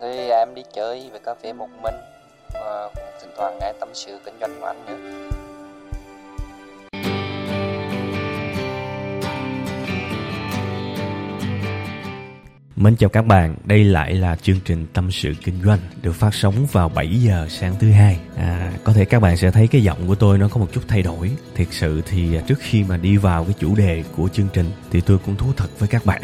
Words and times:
Thì 0.00 0.30
em 0.30 0.54
đi 0.54 0.62
chơi 0.74 1.10
về 1.12 1.18
cà 1.24 1.34
phê 1.42 1.52
một 1.52 1.68
mình 1.82 1.94
và 2.54 2.90
cũng 2.94 3.04
thỉnh 3.20 3.30
thoảng 3.36 3.58
nghe 3.60 3.72
tâm 3.80 3.88
sự 3.94 4.18
kinh 4.24 4.34
doanh 4.40 4.60
của 4.60 4.66
anh 4.66 4.86
nữa. 4.86 4.96
Mến 12.76 12.96
chào 12.96 13.10
các 13.10 13.26
bạn, 13.26 13.56
đây 13.64 13.84
lại 13.84 14.14
là 14.14 14.36
chương 14.36 14.60
trình 14.64 14.86
Tâm 14.92 15.10
sự 15.10 15.32
Kinh 15.44 15.62
doanh 15.64 15.78
được 16.02 16.12
phát 16.12 16.34
sóng 16.34 16.66
vào 16.72 16.88
7 16.88 17.08
giờ 17.22 17.46
sáng 17.50 17.74
thứ 17.80 17.90
hai. 17.90 18.18
À, 18.36 18.72
có 18.84 18.92
thể 18.92 19.04
các 19.04 19.20
bạn 19.20 19.36
sẽ 19.36 19.50
thấy 19.50 19.66
cái 19.66 19.82
giọng 19.82 19.98
của 20.08 20.14
tôi 20.14 20.38
nó 20.38 20.48
có 20.48 20.60
một 20.60 20.68
chút 20.72 20.80
thay 20.88 21.02
đổi. 21.02 21.30
Thiệt 21.54 21.68
sự 21.70 22.02
thì 22.06 22.38
trước 22.46 22.58
khi 22.60 22.84
mà 22.84 22.96
đi 22.96 23.16
vào 23.16 23.44
cái 23.44 23.54
chủ 23.58 23.74
đề 23.74 24.04
của 24.16 24.28
chương 24.28 24.48
trình 24.52 24.70
thì 24.90 25.00
tôi 25.00 25.18
cũng 25.26 25.36
thú 25.36 25.46
thật 25.56 25.68
với 25.78 25.88
các 25.88 26.04
bạn 26.04 26.22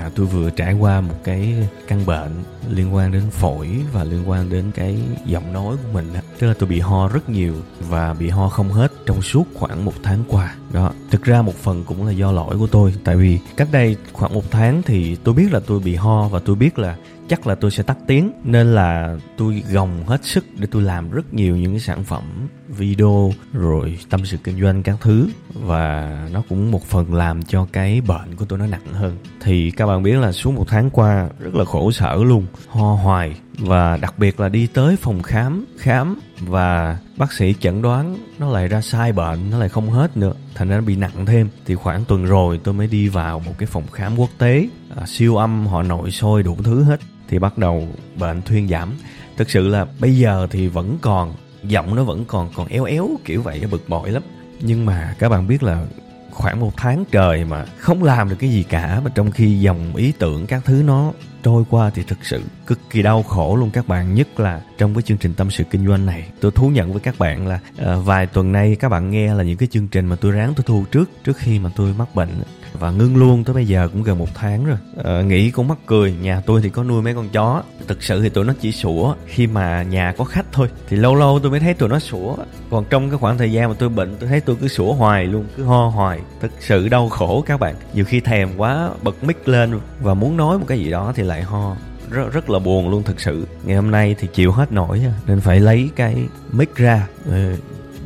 à, 0.00 0.10
tôi 0.14 0.26
vừa 0.26 0.50
trải 0.50 0.74
qua 0.74 1.00
một 1.00 1.14
cái 1.24 1.68
căn 1.88 2.06
bệnh 2.06 2.30
liên 2.70 2.94
quan 2.94 3.12
đến 3.12 3.22
phổi 3.30 3.68
và 3.92 4.04
liên 4.04 4.30
quan 4.30 4.50
đến 4.50 4.70
cái 4.74 4.98
giọng 5.26 5.52
nói 5.52 5.76
của 5.76 5.88
mình 5.92 6.12
đó, 6.14 6.20
tức 6.38 6.46
là 6.46 6.54
tôi 6.58 6.68
bị 6.68 6.80
ho 6.80 7.08
rất 7.08 7.28
nhiều 7.28 7.54
và 7.88 8.14
bị 8.14 8.28
ho 8.28 8.48
không 8.48 8.68
hết 8.68 8.92
trong 9.06 9.22
suốt 9.22 9.44
khoảng 9.54 9.84
một 9.84 9.94
tháng 10.02 10.24
qua. 10.28 10.54
Đó 10.72 10.92
thực 11.10 11.22
ra 11.22 11.42
một 11.42 11.54
phần 11.54 11.84
cũng 11.84 12.06
là 12.06 12.12
do 12.12 12.32
lỗi 12.32 12.58
của 12.58 12.66
tôi. 12.66 12.94
Tại 13.04 13.16
vì 13.16 13.38
cách 13.56 13.68
đây 13.72 13.96
khoảng 14.12 14.34
một 14.34 14.50
tháng 14.50 14.82
thì 14.82 15.16
tôi 15.24 15.34
biết 15.34 15.52
là 15.52 15.60
tôi 15.66 15.80
bị 15.80 15.94
ho 15.94 16.28
và 16.28 16.38
tôi 16.38 16.56
biết 16.56 16.78
là 16.78 16.96
chắc 17.30 17.46
là 17.46 17.54
tôi 17.54 17.70
sẽ 17.70 17.82
tắt 17.82 17.98
tiếng 18.06 18.32
nên 18.44 18.74
là 18.74 19.16
tôi 19.36 19.62
gồng 19.72 20.06
hết 20.06 20.24
sức 20.24 20.44
để 20.58 20.68
tôi 20.70 20.82
làm 20.82 21.10
rất 21.10 21.34
nhiều 21.34 21.56
những 21.56 21.72
cái 21.72 21.80
sản 21.80 22.04
phẩm 22.04 22.48
video 22.68 23.32
rồi 23.52 23.98
tâm 24.10 24.26
sự 24.26 24.36
kinh 24.44 24.60
doanh 24.60 24.82
các 24.82 24.96
thứ. 25.00 25.28
Và 25.54 26.28
nó 26.32 26.42
cũng 26.48 26.70
một 26.70 26.84
phần 26.84 27.14
làm 27.14 27.42
cho 27.42 27.66
cái 27.72 28.00
bệnh 28.00 28.36
của 28.36 28.44
tôi 28.44 28.58
nó 28.58 28.66
nặng 28.66 28.92
hơn. 28.92 29.16
Thì 29.40 29.70
các 29.70 29.86
bạn 29.86 30.02
biết 30.02 30.12
là 30.12 30.32
suốt 30.32 30.50
một 30.50 30.64
tháng 30.68 30.90
qua 30.90 31.28
rất 31.38 31.54
là 31.54 31.64
khổ 31.64 31.92
sở 31.92 32.16
luôn 32.16 32.46
ho 32.68 32.94
hoài. 32.94 33.36
Và 33.58 33.96
đặc 33.96 34.18
biệt 34.18 34.40
là 34.40 34.48
đi 34.48 34.66
tới 34.66 34.96
phòng 34.96 35.22
khám 35.22 35.64
khám 35.78 36.20
và 36.38 36.98
bác 37.16 37.32
sĩ 37.32 37.54
chẩn 37.60 37.82
đoán 37.82 38.16
nó 38.38 38.50
lại 38.50 38.68
ra 38.68 38.80
sai 38.80 39.12
bệnh 39.12 39.50
nó 39.50 39.58
lại 39.58 39.68
không 39.68 39.90
hết 39.90 40.16
nữa. 40.16 40.32
Thành 40.54 40.68
ra 40.68 40.76
nó 40.76 40.82
bị 40.82 40.96
nặng 40.96 41.26
thêm. 41.26 41.48
Thì 41.66 41.74
khoảng 41.74 42.04
tuần 42.04 42.24
rồi 42.24 42.60
tôi 42.64 42.74
mới 42.74 42.86
đi 42.86 43.08
vào 43.08 43.40
một 43.40 43.52
cái 43.58 43.66
phòng 43.66 43.86
khám 43.92 44.16
quốc 44.16 44.30
tế. 44.38 44.68
À, 44.96 45.06
siêu 45.06 45.36
âm 45.36 45.66
họ 45.66 45.82
nội 45.82 46.10
soi 46.10 46.42
đủ 46.42 46.56
thứ 46.64 46.82
hết 46.82 47.00
thì 47.30 47.38
bắt 47.38 47.58
đầu 47.58 47.88
bệnh 48.18 48.42
thuyên 48.42 48.68
giảm. 48.68 48.92
Thực 49.36 49.50
sự 49.50 49.68
là 49.68 49.86
bây 50.00 50.16
giờ 50.18 50.46
thì 50.50 50.68
vẫn 50.68 50.98
còn 51.00 51.34
giọng 51.64 51.94
nó 51.94 52.04
vẫn 52.04 52.24
còn 52.24 52.50
còn 52.54 52.68
éo 52.68 52.84
éo 52.84 53.08
kiểu 53.24 53.42
vậy 53.42 53.62
bực 53.70 53.88
bội 53.88 54.10
lắm. 54.10 54.22
Nhưng 54.60 54.86
mà 54.86 55.14
các 55.18 55.28
bạn 55.28 55.46
biết 55.46 55.62
là 55.62 55.86
khoảng 56.30 56.60
một 56.60 56.72
tháng 56.76 57.04
trời 57.10 57.44
mà 57.44 57.64
không 57.78 58.02
làm 58.02 58.28
được 58.28 58.36
cái 58.38 58.50
gì 58.50 58.62
cả 58.62 59.00
mà 59.04 59.10
trong 59.14 59.30
khi 59.30 59.60
dòng 59.60 59.96
ý 59.96 60.12
tưởng 60.18 60.46
các 60.46 60.64
thứ 60.64 60.82
nó 60.86 61.12
trôi 61.42 61.64
qua 61.70 61.90
thì 61.90 62.02
thực 62.02 62.18
sự 62.22 62.42
cực 62.66 62.78
kỳ 62.90 63.02
đau 63.02 63.22
khổ 63.22 63.56
luôn 63.56 63.70
các 63.70 63.88
bạn. 63.88 64.14
Nhất 64.14 64.40
là 64.40 64.60
trong 64.78 64.94
cái 64.94 65.02
chương 65.02 65.18
trình 65.18 65.34
tâm 65.34 65.50
sự 65.50 65.64
kinh 65.64 65.86
doanh 65.86 66.06
này 66.06 66.28
tôi 66.40 66.52
thú 66.52 66.68
nhận 66.68 66.92
với 66.92 67.00
các 67.00 67.18
bạn 67.18 67.46
là 67.46 67.60
uh, 67.82 68.04
vài 68.04 68.26
tuần 68.26 68.52
nay 68.52 68.76
các 68.80 68.88
bạn 68.88 69.10
nghe 69.10 69.34
là 69.34 69.42
những 69.42 69.56
cái 69.56 69.68
chương 69.72 69.88
trình 69.88 70.06
mà 70.06 70.16
tôi 70.16 70.32
ráng 70.32 70.54
tôi 70.56 70.64
thu 70.66 70.84
trước 70.90 71.10
trước 71.24 71.36
khi 71.36 71.58
mà 71.58 71.70
tôi 71.76 71.94
mắc 71.98 72.14
bệnh 72.14 72.42
và 72.72 72.90
ngưng 72.90 73.16
luôn 73.16 73.44
tới 73.44 73.54
bây 73.54 73.66
giờ 73.66 73.88
cũng 73.92 74.02
gần 74.02 74.18
một 74.18 74.28
tháng 74.34 74.64
rồi. 74.64 74.76
À, 75.04 75.22
nghĩ 75.22 75.50
cũng 75.50 75.68
mắc 75.68 75.78
cười 75.86 76.14
nhà 76.22 76.42
tôi 76.46 76.60
thì 76.62 76.68
có 76.68 76.84
nuôi 76.84 77.02
mấy 77.02 77.14
con 77.14 77.28
chó. 77.28 77.62
Thực 77.88 78.02
sự 78.02 78.22
thì 78.22 78.28
tụi 78.28 78.44
nó 78.44 78.54
chỉ 78.60 78.72
sủa 78.72 79.14
khi 79.26 79.46
mà 79.46 79.82
nhà 79.82 80.12
có 80.16 80.24
khách 80.24 80.46
thôi. 80.52 80.68
Thì 80.88 80.96
lâu 80.96 81.14
lâu 81.14 81.38
tôi 81.42 81.50
mới 81.50 81.60
thấy 81.60 81.74
tụi 81.74 81.88
nó 81.88 81.98
sủa. 81.98 82.36
Còn 82.70 82.84
trong 82.90 83.10
cái 83.10 83.18
khoảng 83.18 83.38
thời 83.38 83.52
gian 83.52 83.68
mà 83.68 83.74
tôi 83.78 83.88
bệnh 83.88 84.16
tôi 84.20 84.28
thấy 84.28 84.40
tôi 84.40 84.56
cứ 84.60 84.68
sủa 84.68 84.92
hoài 84.92 85.24
luôn 85.24 85.44
cứ 85.56 85.64
ho 85.64 85.88
hoài. 85.88 86.20
Thực 86.40 86.50
sự 86.60 86.88
đau 86.88 87.08
khổ 87.08 87.44
các 87.46 87.60
bạn. 87.60 87.74
Nhiều 87.94 88.04
khi 88.04 88.20
thèm 88.20 88.48
quá 88.56 88.90
bật 89.02 89.24
mic 89.24 89.48
lên 89.48 89.80
và 90.00 90.14
muốn 90.14 90.36
nói 90.36 90.58
một 90.58 90.64
cái 90.68 90.78
gì 90.78 90.90
đó 90.90 91.12
thì 91.16 91.22
lại 91.22 91.42
ho. 91.42 91.76
Rất 92.10 92.32
rất 92.32 92.50
là 92.50 92.58
buồn 92.58 92.90
luôn 92.90 93.02
thực 93.02 93.20
sự. 93.20 93.46
Ngày 93.64 93.76
hôm 93.76 93.90
nay 93.90 94.16
thì 94.18 94.28
chịu 94.34 94.52
hết 94.52 94.72
nổi 94.72 95.00
à, 95.06 95.12
nên 95.26 95.40
phải 95.40 95.60
lấy 95.60 95.90
cái 95.96 96.16
mic 96.52 96.74
ra. 96.74 97.06
Ờ, 97.30 97.56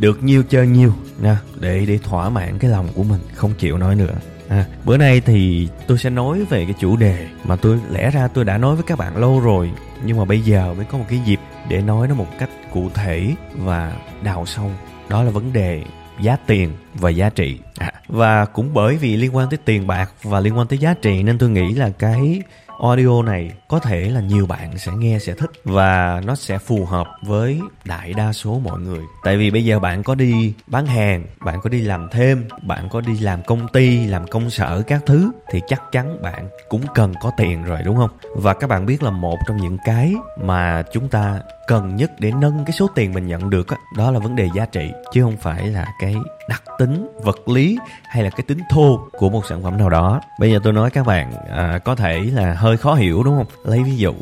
được 0.00 0.22
nhiêu 0.22 0.42
chơi 0.42 0.66
nhiêu 0.66 0.92
nha. 1.20 1.38
Để 1.60 1.84
để 1.86 1.98
thỏa 1.98 2.28
mãn 2.28 2.58
cái 2.58 2.70
lòng 2.70 2.88
của 2.94 3.02
mình 3.02 3.20
không 3.34 3.52
chịu 3.58 3.78
nói 3.78 3.96
nữa 3.96 4.14
ha 4.54 4.64
bữa 4.84 4.96
nay 4.96 5.20
thì 5.20 5.68
tôi 5.86 5.98
sẽ 5.98 6.10
nói 6.10 6.44
về 6.44 6.64
cái 6.64 6.74
chủ 6.78 6.96
đề 6.96 7.26
mà 7.44 7.56
tôi, 7.56 7.80
lẽ 7.90 8.10
ra 8.10 8.28
tôi 8.28 8.44
đã 8.44 8.58
nói 8.58 8.74
với 8.74 8.84
các 8.86 8.98
bạn 8.98 9.16
lâu 9.16 9.40
rồi, 9.40 9.70
nhưng 10.04 10.16
mà 10.16 10.24
bây 10.24 10.40
giờ 10.40 10.74
mới 10.76 10.84
có 10.84 10.98
một 10.98 11.04
cái 11.08 11.20
dịp 11.24 11.40
để 11.68 11.80
nói 11.80 12.08
nó 12.08 12.14
một 12.14 12.38
cách 12.38 12.50
cụ 12.72 12.90
thể 12.94 13.34
và 13.56 13.92
đào 14.22 14.46
sâu. 14.46 14.70
Đó 15.08 15.22
là 15.22 15.30
vấn 15.30 15.52
đề 15.52 15.84
giá 16.20 16.36
tiền 16.46 16.72
và 16.94 17.10
giá 17.10 17.30
trị. 17.30 17.58
À, 17.78 17.92
và 18.08 18.44
cũng 18.44 18.70
bởi 18.74 18.96
vì 18.96 19.16
liên 19.16 19.36
quan 19.36 19.50
tới 19.50 19.58
tiền 19.64 19.86
bạc 19.86 20.10
và 20.22 20.40
liên 20.40 20.58
quan 20.58 20.66
tới 20.66 20.78
giá 20.78 20.94
trị 20.94 21.22
nên 21.22 21.38
tôi 21.38 21.50
nghĩ 21.50 21.74
là 21.74 21.90
cái 21.98 22.42
audio 22.82 23.22
này 23.22 23.52
có 23.68 23.78
thể 23.78 24.10
là 24.10 24.20
nhiều 24.20 24.46
bạn 24.46 24.78
sẽ 24.78 24.92
nghe 24.98 25.18
sẽ 25.18 25.34
thích 25.34 25.50
và 25.64 26.20
nó 26.24 26.34
sẽ 26.34 26.58
phù 26.58 26.84
hợp 26.84 27.06
với 27.22 27.60
đại 27.84 28.12
đa 28.12 28.32
số 28.32 28.60
mọi 28.64 28.80
người. 28.80 29.00
Tại 29.24 29.36
vì 29.36 29.50
bây 29.50 29.64
giờ 29.64 29.78
bạn 29.78 30.02
có 30.02 30.14
đi 30.14 30.54
bán 30.66 30.86
hàng 30.86 31.24
bạn 31.44 31.60
có 31.62 31.70
đi 31.70 31.80
làm 31.80 32.08
thêm 32.12 32.48
bạn 32.62 32.88
có 32.88 33.00
đi 33.00 33.18
làm 33.20 33.42
công 33.42 33.68
ty 33.68 34.06
làm 34.06 34.26
công 34.26 34.50
sở 34.50 34.82
các 34.86 35.02
thứ 35.06 35.32
thì 35.50 35.60
chắc 35.68 35.82
chắn 35.92 36.22
bạn 36.22 36.48
cũng 36.68 36.82
cần 36.94 37.14
có 37.22 37.30
tiền 37.36 37.64
rồi 37.64 37.78
đúng 37.84 37.96
không? 37.96 38.10
Và 38.36 38.54
các 38.54 38.66
bạn 38.66 38.86
biết 38.86 39.02
là 39.02 39.10
một 39.10 39.36
trong 39.46 39.56
những 39.56 39.78
cái 39.84 40.14
mà 40.42 40.82
chúng 40.92 41.08
ta 41.08 41.40
cần 41.66 41.96
nhất 41.96 42.10
để 42.18 42.32
nâng 42.40 42.64
cái 42.64 42.72
số 42.72 42.86
tiền 42.94 43.12
mình 43.12 43.26
nhận 43.26 43.50
được 43.50 43.66
đó, 43.70 43.76
đó 43.96 44.10
là 44.10 44.18
vấn 44.18 44.36
đề 44.36 44.48
giá 44.54 44.66
trị 44.66 44.90
chứ 45.12 45.22
không 45.22 45.36
phải 45.36 45.66
là 45.66 45.86
cái 46.00 46.14
đặc 46.48 46.62
tính 46.78 47.06
vật 47.22 47.48
lý 47.48 47.78
hay 48.08 48.22
là 48.22 48.30
cái 48.30 48.42
tính 48.42 48.58
thô 48.70 49.00
của 49.12 49.30
một 49.30 49.46
sản 49.46 49.62
phẩm 49.62 49.78
nào 49.78 49.90
đó. 49.90 50.20
Bây 50.40 50.52
giờ 50.52 50.58
tôi 50.64 50.72
nói 50.72 50.90
các 50.90 51.06
bạn 51.06 51.32
à, 51.50 51.78
có 51.84 51.94
thể 51.94 52.20
là 52.32 52.54
hơi 52.54 52.76
khó 52.76 52.94
hiểu 52.94 53.22
đúng 53.22 53.36
không? 53.36 53.46
Lấy 53.64 53.82
ví 53.82 53.96
dụ. 53.96 54.14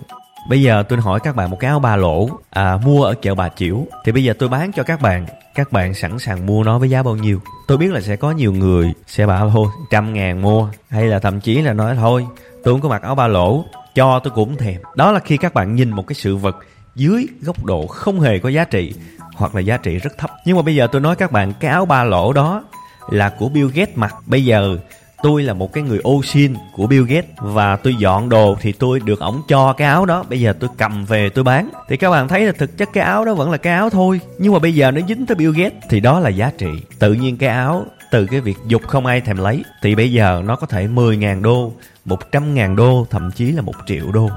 Bây 0.49 0.62
giờ 0.62 0.82
tôi 0.88 1.00
hỏi 1.00 1.21
các 1.21 1.37
bạn 1.37 1.50
một 1.50 1.56
cái 1.61 1.69
áo 1.69 1.78
ba 1.78 1.97
lỗ 1.97 2.28
à, 2.50 2.78
mua 2.84 3.05
ở 3.05 3.15
chợ 3.22 3.34
bà 3.34 3.49
chiểu. 3.49 3.87
Thì 4.05 4.12
bây 4.12 4.25
giờ 4.25 4.34
tôi 4.38 4.49
bán 4.49 4.72
cho 4.72 4.82
các 4.82 5.00
bạn 5.00 5.27
các 5.55 5.72
bạn 5.72 5.94
sẵn 5.94 6.19
sàng 6.19 6.47
mua 6.47 6.65
nó 6.65 6.78
với 6.78 6.91
giá 6.91 7.03
bao 7.03 7.16
nhiêu? 7.16 7.41
Tôi 7.66 7.78
biết 7.78 7.93
là 7.93 8.00
sẽ 8.00 8.16
có 8.16 8.31
nhiều 8.31 8.53
người 8.53 8.93
sẽ 9.06 9.27
bảo 9.27 9.50
thôi 9.50 9.69
trăm 9.91 10.12
ngàn 10.12 10.43
mua. 10.43 10.69
Hay 10.88 11.05
là 11.05 11.19
thậm 11.19 11.41
chí 11.41 11.62
là 11.62 11.72
nói 11.72 11.97
thôi 11.97 12.27
tôi 12.65 12.75
không 12.75 12.81
có 12.81 12.88
mặc 12.88 13.03
áo 13.03 13.15
ba 13.15 13.27
lỗ 13.27 13.65
cho 13.94 14.19
tôi 14.19 14.32
cũng 14.34 14.56
thèm. 14.56 14.81
Đó 14.94 15.12
là 15.12 15.21
khi 15.21 15.37
các 15.37 15.55
bạn 15.55 15.75
nhìn 15.75 15.91
một 15.91 16.06
cái 16.06 16.15
sự 16.15 16.37
vật 16.37 16.56
dưới 16.94 17.27
góc 17.43 17.65
độ 17.65 17.87
không 17.87 18.21
hề 18.21 18.38
có 18.38 18.49
giá 18.49 18.65
trị 18.65 18.94
hoặc 19.34 19.54
là 19.54 19.60
giá 19.60 19.76
trị 19.76 19.98
rất 19.98 20.19
thấp. 20.19 20.31
Nhưng 20.44 20.56
mà 20.56 20.62
bây 20.62 20.75
giờ 20.75 20.87
tôi 20.93 21.00
nói 21.00 21.16
các 21.16 21.32
bạn, 21.32 21.53
cái 21.60 21.70
áo 21.70 21.87
ba 21.87 22.04
lỗ 22.04 22.32
đó 22.32 22.65
là 23.10 23.28
của 23.28 23.48
Bill 23.48 23.70
Gates 23.75 23.97
mặc. 23.97 24.15
Bây 24.26 24.44
giờ 24.44 24.78
tôi 25.22 25.43
là 25.43 25.54
một 25.54 25.72
cái 25.72 25.84
người 25.84 25.98
ô 25.98 26.22
xin 26.22 26.54
của 26.72 26.87
Bill 26.87 27.04
Gates 27.04 27.31
và 27.37 27.76
tôi 27.76 27.94
dọn 27.94 28.28
đồ 28.28 28.56
thì 28.60 28.72
tôi 28.72 29.00
được 29.00 29.20
ổng 29.20 29.43
cho 29.48 29.72
cái 29.72 29.88
áo 29.88 30.06
đó. 30.06 30.25
Bây 30.28 30.41
giờ 30.41 30.53
tôi 30.60 30.70
cầm 30.78 31.04
về 31.04 31.28
tôi 31.28 31.44
bán. 31.44 31.69
Thì 31.88 31.97
các 31.97 32.10
bạn 32.10 32.28
thấy 32.28 32.44
là 32.44 32.53
thực 32.53 32.78
chất 32.78 32.88
cái 32.93 33.04
áo 33.04 33.25
đó 33.25 33.34
vẫn 33.34 33.50
là 33.50 33.56
cái 33.56 33.72
áo 33.72 33.91
thôi. 33.91 34.20
Nhưng 34.38 34.53
mà 34.53 34.59
bây 34.59 34.75
giờ 34.75 34.91
nó 34.91 35.00
dính 35.09 35.26
tới 35.26 35.34
Bill 35.34 35.53
Gates 35.56 35.82
thì 35.91 36.00
đó 36.00 36.20
là 36.20 36.28
giá 36.28 36.53
trị. 36.59 36.70
Tự 36.99 37.12
nhiên 37.12 37.37
cái 37.37 37.49
áo 37.49 37.87
từ 38.10 38.26
cái 38.26 38.41
việc 38.41 38.56
dục 38.66 38.82
không 38.87 39.06
ai 39.06 39.20
thèm 39.20 39.37
lấy 39.37 39.64
thì 39.82 39.94
bây 39.94 40.12
giờ 40.12 40.43
nó 40.44 40.56
có 40.56 40.66
thể 40.66 40.87
10.000 40.87 41.43
đô 41.43 41.72
100.000 42.06 42.76
đô, 42.76 43.06
thậm 43.10 43.31
chí 43.31 43.53
là 43.53 43.62
một 43.62 43.75
triệu 43.87 44.12
đô. 44.12 44.31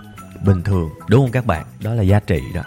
Bình 0.46 0.62
thường, 0.62 0.90
đúng 1.08 1.22
không 1.22 1.32
các 1.32 1.46
bạn? 1.46 1.66
Đó 1.84 1.94
là 1.94 2.04
giá 2.04 2.20
trị 2.20 2.42
đó 2.54 2.62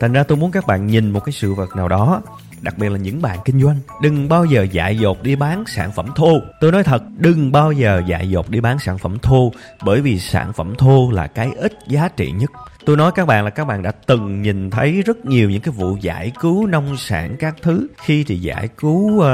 thành 0.00 0.12
ra 0.12 0.22
tôi 0.22 0.38
muốn 0.38 0.50
các 0.50 0.66
bạn 0.66 0.86
nhìn 0.86 1.10
một 1.10 1.20
cái 1.20 1.32
sự 1.32 1.54
vật 1.54 1.76
nào 1.76 1.88
đó 1.88 2.22
đặc 2.64 2.78
biệt 2.78 2.88
là 2.88 2.98
những 2.98 3.22
bạn 3.22 3.38
kinh 3.44 3.62
doanh. 3.62 3.76
Đừng 4.02 4.28
bao 4.28 4.44
giờ 4.44 4.66
dại 4.72 4.98
dột 4.98 5.22
đi 5.22 5.36
bán 5.36 5.64
sản 5.66 5.92
phẩm 5.92 6.06
thô. 6.16 6.38
Tôi 6.60 6.72
nói 6.72 6.84
thật 6.84 7.02
đừng 7.16 7.52
bao 7.52 7.72
giờ 7.72 8.02
dại 8.06 8.30
dột 8.30 8.50
đi 8.50 8.60
bán 8.60 8.78
sản 8.78 8.98
phẩm 8.98 9.18
thô 9.22 9.52
bởi 9.84 10.00
vì 10.00 10.18
sản 10.18 10.52
phẩm 10.52 10.74
thô 10.78 11.10
là 11.10 11.26
cái 11.26 11.50
ít 11.56 11.72
giá 11.88 12.08
trị 12.08 12.30
nhất. 12.30 12.50
Tôi 12.86 12.96
nói 12.96 13.12
các 13.14 13.26
bạn 13.26 13.44
là 13.44 13.50
các 13.50 13.64
bạn 13.64 13.82
đã 13.82 13.92
từng 14.06 14.42
nhìn 14.42 14.70
thấy 14.70 15.02
rất 15.02 15.26
nhiều 15.26 15.50
những 15.50 15.60
cái 15.60 15.74
vụ 15.76 15.96
giải 16.00 16.32
cứu 16.40 16.66
nông 16.66 16.96
sản 16.96 17.36
các 17.38 17.54
thứ. 17.62 17.86
Khi 18.04 18.24
thì 18.24 18.38
giải 18.38 18.68
cứu 18.68 19.18
uh, 19.18 19.24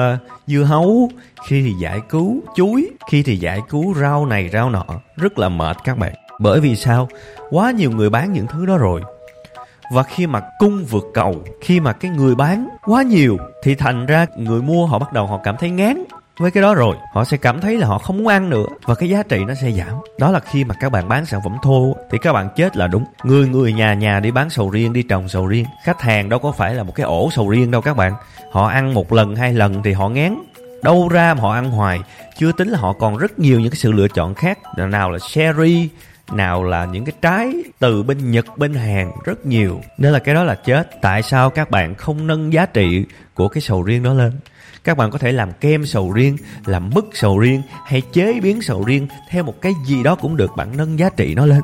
dưa 0.47 0.63
hấu 0.63 1.11
khi 1.49 1.63
thì 1.63 1.73
giải 1.81 2.01
cứu 2.11 2.43
chuối 2.57 2.91
khi 3.11 3.23
thì 3.23 3.37
giải 3.37 3.61
cứu 3.69 3.95
rau 3.95 4.27
này 4.27 4.51
rau 4.53 4.71
nọ. 4.71 4.85
Rất 5.17 5.39
là 5.39 5.49
mệt 5.49 5.77
các 5.85 5.99
bạn. 5.99 6.15
Bởi 6.41 6.61
vì 6.61 6.77
sao? 6.77 7.09
Quá 7.51 7.71
nhiều 7.71 7.91
người 7.91 8.11
bán 8.11 8.33
những 8.33 8.47
thứ 8.47 8.67
đó 8.67 8.77
rồi 8.77 9.01
và 9.91 10.03
khi 10.03 10.27
mà 10.27 10.41
cung 10.59 10.85
vượt 10.85 11.05
cầu, 11.15 11.35
khi 11.61 11.81
mà 11.81 11.93
cái 11.93 12.11
người 12.11 12.35
bán 12.35 12.69
quá 12.85 13.03
nhiều, 13.03 13.39
thì 13.63 13.75
thành 13.75 14.07
ra 14.07 14.27
người 14.37 14.63
mua 14.63 14.87
họ 14.87 14.99
bắt 14.99 15.13
đầu 15.13 15.27
họ 15.27 15.41
cảm 15.45 15.57
thấy 15.57 15.71
ngán 15.71 16.05
với 16.39 16.51
cái 16.51 16.63
đó 16.63 16.75
rồi. 16.75 16.97
Họ 17.13 17.25
sẽ 17.25 17.37
cảm 17.37 17.61
thấy 17.61 17.79
là 17.79 17.87
họ 17.87 17.99
không 17.99 18.19
muốn 18.19 18.27
ăn 18.27 18.51
nữa 18.51 18.67
và 18.85 18.95
cái 18.95 19.09
giá 19.09 19.23
trị 19.23 19.39
nó 19.49 19.55
sẽ 19.55 19.71
giảm. 19.71 19.95
Đó 20.19 20.31
là 20.31 20.41
khi 20.41 20.65
mà 20.65 20.75
các 20.81 20.93
bạn 20.93 21.09
bán 21.09 21.27
sản 21.27 21.41
phẩm 21.45 21.57
thô 21.63 21.97
thì 22.11 22.19
các 22.19 22.33
bạn 22.33 22.49
chết 22.57 22.77
là 22.77 22.87
đúng. 22.87 23.05
Người 23.25 23.49
người 23.49 23.73
nhà 23.73 23.95
nhà 23.95 24.21
đi 24.21 24.31
bán 24.31 24.51
sầu 24.51 24.71
riêng, 24.71 24.93
đi 24.93 25.03
trồng 25.03 25.29
sầu 25.29 25.47
riêng. 25.47 25.65
Khách 25.85 26.01
hàng 26.01 26.29
đâu 26.29 26.39
có 26.39 26.53
phải 26.53 26.75
là 26.75 26.83
một 26.83 26.93
cái 26.95 27.07
ổ 27.07 27.29
sầu 27.33 27.49
riêng 27.49 27.71
đâu 27.71 27.81
các 27.81 27.97
bạn. 27.97 28.13
Họ 28.53 28.67
ăn 28.67 28.95
một 28.95 29.13
lần, 29.13 29.37
hai 29.37 29.53
lần 29.53 29.83
thì 29.83 29.93
họ 29.93 30.09
ngán. 30.09 30.39
Đâu 30.83 31.09
ra 31.09 31.35
mà 31.35 31.43
họ 31.43 31.53
ăn 31.53 31.71
hoài. 31.71 32.01
Chưa 32.39 32.53
tính 32.53 32.69
là 32.69 32.79
họ 32.79 32.93
còn 32.93 33.17
rất 33.17 33.39
nhiều 33.39 33.61
những 33.61 33.71
cái 33.71 33.77
sự 33.77 33.93
lựa 33.93 34.09
chọn 34.09 34.35
khác. 34.35 34.59
Nào 34.77 35.11
là 35.11 35.19
sherry 35.19 35.89
nào 36.33 36.65
là 36.65 36.85
những 36.85 37.05
cái 37.05 37.15
trái 37.23 37.55
từ 37.79 38.03
bên 38.03 38.31
Nhật, 38.31 38.59
bên 38.59 38.75
Hàn 38.75 39.11
rất 39.25 39.47
nhiều. 39.47 39.81
Nên 39.99 40.13
là 40.13 40.19
cái 40.19 40.35
đó 40.35 40.45
là 40.45 40.55
chết. 40.55 40.91
Tại 41.03 41.23
sao 41.23 41.51
các 41.51 41.71
bạn 41.71 41.95
không 41.95 42.27
nâng 42.27 42.53
giá 42.53 42.67
trị 42.67 43.05
của 43.35 43.49
cái 43.49 43.61
sầu 43.61 43.83
riêng 43.83 44.03
đó 44.03 44.13
lên? 44.13 44.33
Các 44.85 44.97
bạn 44.97 45.11
có 45.11 45.19
thể 45.19 45.33
làm 45.33 45.53
kem 45.53 45.87
sầu 45.87 46.13
riêng, 46.13 46.37
làm 46.67 46.91
mứt 46.95 47.05
sầu 47.13 47.39
riêng 47.39 47.63
hay 47.87 48.03
chế 48.13 48.41
biến 48.43 48.63
sầu 48.63 48.85
riêng 48.85 49.09
theo 49.31 49.43
một 49.43 49.55
cái 49.61 49.73
gì 49.87 50.03
đó 50.03 50.15
cũng 50.15 50.37
được. 50.37 50.51
Bạn 50.57 50.77
nâng 50.77 50.99
giá 50.99 51.11
trị 51.17 51.35
nó 51.35 51.47
lên. 51.47 51.63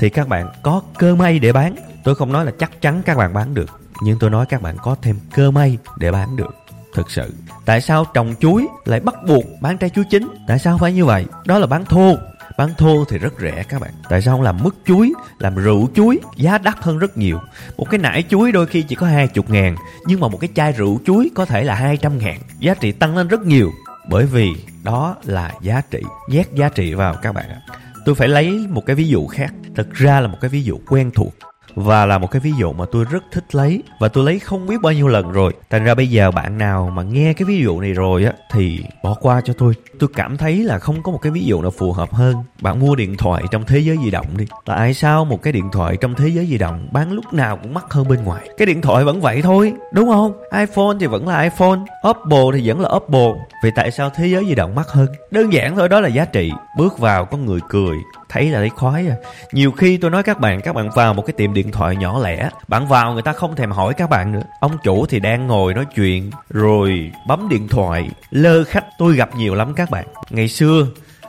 Thì 0.00 0.08
các 0.08 0.28
bạn 0.28 0.48
có 0.62 0.82
cơ 0.98 1.14
may 1.14 1.38
để 1.38 1.52
bán. 1.52 1.74
Tôi 2.04 2.14
không 2.14 2.32
nói 2.32 2.44
là 2.44 2.52
chắc 2.58 2.82
chắn 2.82 3.02
các 3.04 3.16
bạn 3.16 3.34
bán 3.34 3.54
được. 3.54 3.80
Nhưng 4.02 4.18
tôi 4.18 4.30
nói 4.30 4.46
các 4.48 4.62
bạn 4.62 4.76
có 4.82 4.96
thêm 5.02 5.18
cơ 5.34 5.50
may 5.50 5.78
để 5.98 6.12
bán 6.12 6.36
được 6.36 6.54
thực 6.96 7.10
sự 7.10 7.34
tại 7.64 7.80
sao 7.80 8.04
trồng 8.14 8.34
chuối 8.40 8.66
lại 8.84 9.00
bắt 9.00 9.14
buộc 9.26 9.44
bán 9.60 9.78
trái 9.78 9.90
chuối 9.90 10.04
chín 10.10 10.28
tại 10.46 10.58
sao 10.58 10.78
phải 10.78 10.92
như 10.92 11.04
vậy 11.04 11.26
đó 11.46 11.58
là 11.58 11.66
bán 11.66 11.84
thô 11.84 12.16
bán 12.58 12.68
thô 12.78 13.04
thì 13.04 13.18
rất 13.18 13.32
rẻ 13.40 13.62
các 13.68 13.80
bạn. 13.80 13.90
Tại 14.08 14.22
sao 14.22 14.34
không 14.34 14.42
làm 14.42 14.62
mứt 14.62 14.74
chuối, 14.86 15.12
làm 15.38 15.54
rượu 15.54 15.88
chuối? 15.94 16.20
Giá 16.36 16.58
đắt 16.58 16.76
hơn 16.80 16.98
rất 16.98 17.18
nhiều. 17.18 17.40
Một 17.76 17.90
cái 17.90 17.98
nải 17.98 18.24
chuối 18.28 18.52
đôi 18.52 18.66
khi 18.66 18.82
chỉ 18.82 18.94
có 18.94 19.06
hai 19.06 19.28
chục 19.28 19.50
ngàn, 19.50 19.76
nhưng 20.06 20.20
mà 20.20 20.28
một 20.28 20.38
cái 20.40 20.50
chai 20.54 20.72
rượu 20.72 21.00
chuối 21.04 21.30
có 21.34 21.44
thể 21.44 21.64
là 21.64 21.74
hai 21.74 21.96
trăm 21.96 22.18
ngàn. 22.18 22.38
Giá 22.58 22.74
trị 22.74 22.92
tăng 22.92 23.16
lên 23.16 23.28
rất 23.28 23.40
nhiều. 23.40 23.72
Bởi 24.10 24.26
vì 24.26 24.52
đó 24.82 25.16
là 25.24 25.52
giá 25.62 25.82
trị, 25.90 26.00
nhét 26.28 26.52
giá 26.54 26.68
trị 26.68 26.94
vào 26.94 27.14
các 27.22 27.32
bạn 27.32 27.48
ạ. 27.48 27.60
Tôi 28.04 28.14
phải 28.14 28.28
lấy 28.28 28.66
một 28.70 28.86
cái 28.86 28.96
ví 28.96 29.08
dụ 29.08 29.26
khác. 29.26 29.52
Thực 29.74 29.94
ra 29.94 30.20
là 30.20 30.28
một 30.28 30.38
cái 30.40 30.48
ví 30.48 30.62
dụ 30.62 30.78
quen 30.88 31.10
thuộc 31.14 31.34
và 31.74 32.06
là 32.06 32.18
một 32.18 32.30
cái 32.30 32.40
ví 32.40 32.52
dụ 32.58 32.72
mà 32.72 32.84
tôi 32.92 33.04
rất 33.10 33.24
thích 33.32 33.54
lấy. 33.54 33.82
Và 34.00 34.08
tôi 34.08 34.24
lấy 34.24 34.38
không 34.38 34.66
biết 34.66 34.76
bao 34.82 34.92
nhiêu 34.92 35.08
lần 35.08 35.32
rồi. 35.32 35.52
Thành 35.70 35.84
ra 35.84 35.94
bây 35.94 36.06
giờ 36.06 36.30
bạn 36.30 36.58
nào 36.58 36.90
mà 36.94 37.02
nghe 37.02 37.32
cái 37.32 37.46
ví 37.46 37.60
dụ 37.62 37.80
này 37.80 37.92
rồi 37.92 38.24
á, 38.24 38.32
thì 38.52 38.80
bỏ 39.02 39.14
qua 39.20 39.40
cho 39.44 39.52
tôi. 39.52 39.74
Tôi 39.98 40.10
cảm 40.14 40.36
thấy 40.36 40.56
là 40.64 40.78
không 40.78 41.02
có 41.02 41.12
một 41.12 41.18
cái 41.22 41.32
ví 41.32 41.44
dụ 41.44 41.62
nào 41.62 41.70
phù 41.70 41.92
hợp 41.92 42.14
hơn. 42.14 42.36
Bạn 42.60 42.80
mua 42.80 42.94
điện 42.94 43.16
thoại 43.16 43.44
trong 43.50 43.64
thế 43.66 43.78
giới 43.78 43.96
di 44.04 44.10
động 44.10 44.26
đi. 44.36 44.44
Tại 44.64 44.94
sao 44.94 45.24
một 45.24 45.42
cái 45.42 45.52
điện 45.52 45.68
thoại 45.72 45.96
trong 46.00 46.14
thế 46.14 46.28
giới 46.28 46.46
di 46.46 46.58
động 46.58 46.88
bán 46.92 47.12
lúc 47.12 47.32
nào 47.32 47.58
cũng 47.62 47.74
mắc 47.74 47.84
hơn 47.90 48.08
bên 48.08 48.24
ngoài? 48.24 48.48
Cái 48.58 48.66
điện 48.66 48.82
thoại 48.82 49.04
vẫn 49.04 49.20
vậy 49.20 49.42
thôi, 49.42 49.72
đúng 49.92 50.08
không? 50.08 50.32
iphone 50.58 50.96
thì 51.00 51.06
vẫn 51.06 51.28
là 51.28 51.42
iphone, 51.42 51.78
oppo 52.08 52.52
thì 52.54 52.68
vẫn 52.68 52.80
là 52.80 52.88
oppo. 52.96 53.34
Vì 53.62 53.70
tại 53.76 53.90
sao 53.90 54.10
thế 54.16 54.26
giới 54.26 54.44
di 54.48 54.54
động 54.54 54.74
mắc 54.74 54.88
hơn? 54.88 55.06
Đơn 55.30 55.52
giản 55.52 55.76
thôi, 55.76 55.88
đó 55.88 56.00
là 56.00 56.08
giá 56.08 56.24
trị. 56.24 56.52
Bước 56.78 56.98
vào 56.98 57.24
có 57.24 57.36
người 57.36 57.60
cười 57.68 57.96
thấy 58.28 58.50
là 58.50 58.58
thấy 58.58 58.68
khoái 58.68 59.08
à. 59.08 59.16
Nhiều 59.52 59.72
khi 59.72 59.96
tôi 59.96 60.10
nói 60.10 60.22
các 60.22 60.40
bạn 60.40 60.60
các 60.60 60.74
bạn 60.74 60.90
vào 60.90 61.14
một 61.14 61.22
cái 61.26 61.34
tiệm 61.36 61.54
điện 61.54 61.72
thoại 61.72 61.96
nhỏ 61.96 62.18
lẻ, 62.24 62.50
bạn 62.68 62.86
vào 62.86 63.12
người 63.12 63.22
ta 63.22 63.32
không 63.32 63.56
thèm 63.56 63.70
hỏi 63.70 63.94
các 63.94 64.10
bạn 64.10 64.32
nữa. 64.32 64.42
Ông 64.60 64.78
chủ 64.82 65.06
thì 65.06 65.20
đang 65.20 65.46
ngồi 65.46 65.74
nói 65.74 65.84
chuyện, 65.94 66.30
rồi 66.50 67.10
bấm 67.28 67.48
điện 67.48 67.68
thoại, 67.68 68.10
lơ 68.30 68.64
khách. 68.64 68.84
Tôi 68.98 69.14
gặp 69.14 69.36
nhiều 69.36 69.54
lắm 69.54 69.74
các 69.74 69.90
bạn. 69.90 70.06
Ngày 70.30 70.48
xưa, 70.48 70.86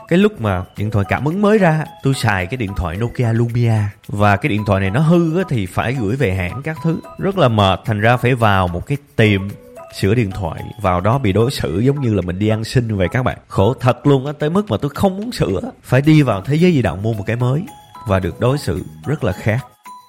cái 0.08 0.18
lúc 0.18 0.40
mà 0.40 0.62
điện 0.76 0.90
thoại 0.90 1.04
cảm 1.08 1.24
ứng 1.24 1.42
mới 1.42 1.58
ra, 1.58 1.84
tôi 2.02 2.14
xài 2.14 2.46
cái 2.46 2.56
điện 2.56 2.70
thoại 2.76 2.96
Nokia 2.96 3.32
Lumia. 3.32 3.72
Và 4.08 4.36
cái 4.36 4.48
điện 4.48 4.64
thoại 4.66 4.80
này 4.80 4.90
nó 4.90 5.00
hư 5.00 5.44
thì 5.44 5.66
phải 5.66 5.92
gửi 5.92 6.16
về 6.16 6.34
hãng 6.34 6.62
các 6.62 6.76
thứ. 6.84 7.00
Rất 7.18 7.38
là 7.38 7.48
mệt, 7.48 7.80
thành 7.84 8.00
ra 8.00 8.16
phải 8.16 8.34
vào 8.34 8.68
một 8.68 8.86
cái 8.86 8.98
tiệm 9.16 9.48
sửa 9.94 10.14
điện 10.14 10.30
thoại, 10.30 10.62
vào 10.82 11.00
đó 11.00 11.18
bị 11.18 11.32
đối 11.32 11.50
xử 11.50 11.78
giống 11.78 12.00
như 12.00 12.14
là 12.14 12.22
mình 12.22 12.38
đi 12.38 12.48
ăn 12.48 12.64
xin 12.64 12.96
vậy 12.96 13.08
các 13.12 13.22
bạn. 13.22 13.38
Khổ 13.48 13.74
thật 13.74 14.06
luôn 14.06 14.26
á, 14.26 14.32
tới 14.38 14.50
mức 14.50 14.70
mà 14.70 14.76
tôi 14.76 14.90
không 14.94 15.16
muốn 15.16 15.32
sửa. 15.32 15.60
Phải 15.82 16.00
đi 16.00 16.22
vào 16.22 16.42
thế 16.42 16.54
giới 16.54 16.72
di 16.72 16.82
động 16.82 17.02
mua 17.02 17.12
một 17.12 17.24
cái 17.26 17.36
mới. 17.36 17.62
Và 18.06 18.20
được 18.20 18.40
đối 18.40 18.58
xử 18.58 18.84
rất 19.06 19.24
là 19.24 19.32
khác, 19.32 19.66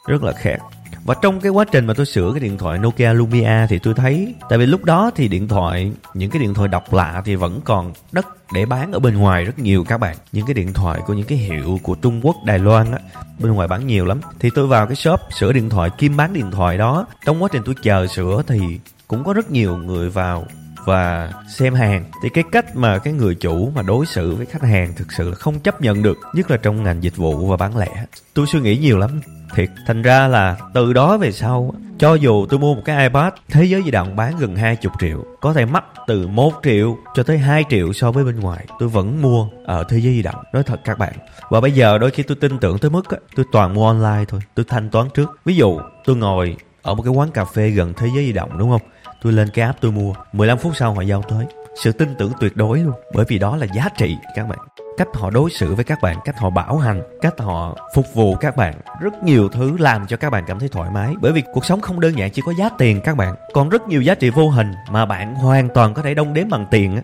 rất 0.08 0.24
là 0.24 0.32
khác. 0.32 0.58
Và 1.06 1.16
trong 1.22 1.40
cái 1.40 1.52
quá 1.52 1.66
trình 1.72 1.86
mà 1.86 1.94
tôi 1.94 2.06
sửa 2.06 2.32
cái 2.32 2.40
điện 2.40 2.58
thoại 2.58 2.78
Nokia 2.78 3.14
Lumia 3.14 3.68
thì 3.70 3.80
tôi 3.80 3.94
thấy, 3.94 4.36
tại 4.50 4.60
vì 4.60 4.66
lúc 4.66 4.84
đó 4.84 5.12
thì 5.16 5.28
điện 5.28 5.48
thoại, 5.48 5.92
những 6.14 6.30
cái 6.30 6.42
điện 6.42 6.54
thoại 6.54 6.68
độc 6.68 6.94
lạ 6.94 7.22
thì 7.26 7.36
vẫn 7.36 7.62
còn 7.66 7.94
đất 8.12 8.28
để 8.54 8.66
bán 8.66 8.92
ở 8.92 9.00
bên 9.00 9.18
ngoài 9.18 9.44
rất 9.44 9.60
nhiều 9.60 9.84
các 9.84 9.98
bạn. 9.98 10.16
Những 10.32 10.46
cái 10.46 10.54
điện 10.54 10.74
thoại 10.74 11.00
của 11.08 11.14
những 11.14 11.26
cái 11.26 11.38
hiệu 11.38 11.80
của 11.84 11.96
Trung 11.96 12.20
Quốc, 12.24 12.36
Đài 12.46 12.60
Loan 12.60 12.92
á, 12.92 12.98
bên 13.40 13.52
ngoài 13.52 13.68
bán 13.68 13.88
nhiều 13.88 14.06
lắm. 14.06 14.22
Thì 14.40 14.50
tôi 14.56 14.68
vào 14.68 14.88
cái 14.88 14.96
shop 14.96 15.20
sửa 15.40 15.54
điện 15.54 15.70
thoại, 15.70 15.90
kim 15.98 16.18
bán 16.18 16.34
điện 16.34 16.52
thoại 16.52 16.78
đó. 16.78 17.06
Trong 17.26 17.44
quá 17.44 17.50
trình 17.52 17.62
tôi 17.66 17.76
chờ 17.84 18.08
sửa 18.08 18.44
thì 18.48 18.60
cũng 19.10 19.24
có 19.24 19.34
rất 19.34 19.52
nhiều 19.52 19.78
người 19.78 20.10
vào 20.10 20.46
và 20.86 21.32
xem 21.48 21.74
hàng. 21.74 22.06
Thì 22.24 22.30
cái 22.30 22.44
cách 22.52 22.76
mà 22.76 23.00
cái 23.00 23.14
người 23.14 23.36
chủ 23.36 23.72
mà 23.76 23.82
đối 23.82 24.06
xử 24.06 24.36
với 24.36 24.46
khách 24.46 24.64
hàng 24.64 24.94
thực 24.96 25.12
sự 25.12 25.30
là 25.30 25.36
không 25.36 25.60
chấp 25.60 25.82
nhận 25.82 26.04
được, 26.04 26.18
nhất 26.34 26.52
là 26.52 26.58
trong 26.58 26.84
ngành 26.84 27.04
dịch 27.04 27.16
vụ 27.18 27.48
và 27.48 27.58
bán 27.58 27.78
lẻ. 27.78 28.06
Tôi 28.34 28.48
suy 28.48 28.60
nghĩ 28.60 28.78
nhiều 28.78 28.98
lắm. 28.98 29.22
Thiệt, 29.56 29.70
thành 29.88 30.02
ra 30.02 30.28
là 30.28 30.58
từ 30.74 30.94
đó 30.94 31.18
về 31.18 31.32
sau, 31.32 31.74
cho 32.00 32.14
dù 32.14 32.46
tôi 32.50 32.60
mua 32.60 32.76
một 32.76 32.82
cái 32.86 33.04
ipad, 33.04 33.34
thế 33.48 33.64
giới 33.64 33.84
di 33.84 33.92
động 33.92 34.16
bán 34.16 34.38
gần 34.38 34.56
20 34.56 34.92
triệu, 35.00 35.24
có 35.42 35.54
thể 35.54 35.66
mắc 35.66 35.84
từ 36.08 36.28
1 36.28 36.54
triệu 36.64 36.98
cho 37.16 37.24
tới 37.24 37.38
2 37.38 37.64
triệu 37.70 37.94
so 37.94 38.12
với 38.12 38.24
bên 38.24 38.40
ngoài, 38.40 38.66
tôi 38.80 38.90
vẫn 38.90 39.22
mua 39.22 39.48
ở 39.66 39.84
thế 39.90 39.98
giới 40.02 40.14
di 40.14 40.22
động. 40.22 40.44
Nói 40.54 40.64
thật 40.64 40.80
các 40.84 40.98
bạn, 40.98 41.14
và 41.50 41.62
bây 41.62 41.72
giờ 41.72 41.98
đôi 41.98 42.12
khi 42.12 42.24
tôi 42.24 42.38
tin 42.42 42.60
tưởng 42.60 42.78
tới 42.78 42.92
mức 42.92 43.04
tôi 43.36 43.46
toàn 43.52 43.74
mua 43.74 43.88
online 43.88 44.26
thôi, 44.28 44.42
tôi 44.56 44.66
thanh 44.70 44.90
toán 44.90 45.08
trước. 45.14 45.40
Ví 45.46 45.56
dụ, 45.56 45.80
tôi 46.06 46.16
ngồi 46.16 46.56
ở 46.82 46.96
một 46.96 47.04
cái 47.04 47.14
quán 47.14 47.32
cà 47.32 47.46
phê 47.46 47.70
gần 47.70 47.94
thế 47.98 48.08
giới 48.16 48.26
di 48.26 48.32
động, 48.32 48.58
đúng 48.58 48.70
không? 48.70 48.82
Tôi 49.22 49.34
lên 49.34 49.50
cái 49.54 49.66
app 49.66 49.82
tôi 49.82 49.92
mua. 49.92 50.14
15 50.34 50.58
phút 50.58 50.76
sau 50.76 50.94
họ 50.94 51.02
giao 51.02 51.22
tới. 51.22 51.46
Sự 51.84 51.92
tin 51.92 52.16
tưởng 52.16 52.32
tuyệt 52.40 52.58
đối 52.58 52.80
luôn. 52.80 52.94
Bởi 53.14 53.26
vì 53.28 53.40
đó 53.40 53.58
là 53.58 53.66
giá 53.76 53.90
trị, 53.98 54.18
các 54.36 54.48
bạn. 54.48 54.60
Cách 54.98 55.08
họ 55.14 55.30
đối 55.30 55.50
xử 55.52 55.76
với 55.76 55.86
các 55.86 56.02
bạn, 56.02 56.18
cách 56.26 56.40
họ 56.40 56.50
bảo 56.50 56.78
hành, 56.78 57.02
cách 57.22 57.34
họ 57.40 57.76
phục 57.96 58.06
vụ 58.14 58.36
các 58.36 58.56
bạn. 58.56 58.74
Rất 59.00 59.24
nhiều 59.24 59.50
thứ 59.50 59.78
làm 59.78 60.08
cho 60.08 60.18
các 60.18 60.30
bạn 60.30 60.44
cảm 60.48 60.60
thấy 60.60 60.70
thoải 60.70 60.90
mái. 60.92 61.14
Bởi 61.22 61.32
vì 61.32 61.44
cuộc 61.54 61.66
sống 61.66 61.82
không 61.82 62.00
đơn 62.00 62.18
giản 62.18 62.32
chỉ 62.32 62.42
có 62.46 62.54
giá 62.60 62.70
tiền, 62.78 63.02
các 63.02 63.18
bạn. 63.18 63.36
Còn 63.54 63.70
rất 63.70 63.88
nhiều 63.88 64.02
giá 64.02 64.16
trị 64.16 64.30
vô 64.30 64.50
hình 64.50 64.74
mà 64.90 65.06
bạn 65.06 65.36
hoàn 65.36 65.70
toàn 65.70 65.94
có 65.94 66.02
thể 66.02 66.14
đong 66.14 66.34
đếm 66.34 66.50
bằng 66.50 66.66
tiền 66.72 66.96
á. 66.96 67.02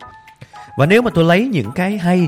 Và 0.78 0.86
nếu 0.86 1.02
mà 1.02 1.12
tôi 1.14 1.24
lấy 1.24 1.48
những 1.48 1.72
cái 1.72 1.98
hay 1.98 2.28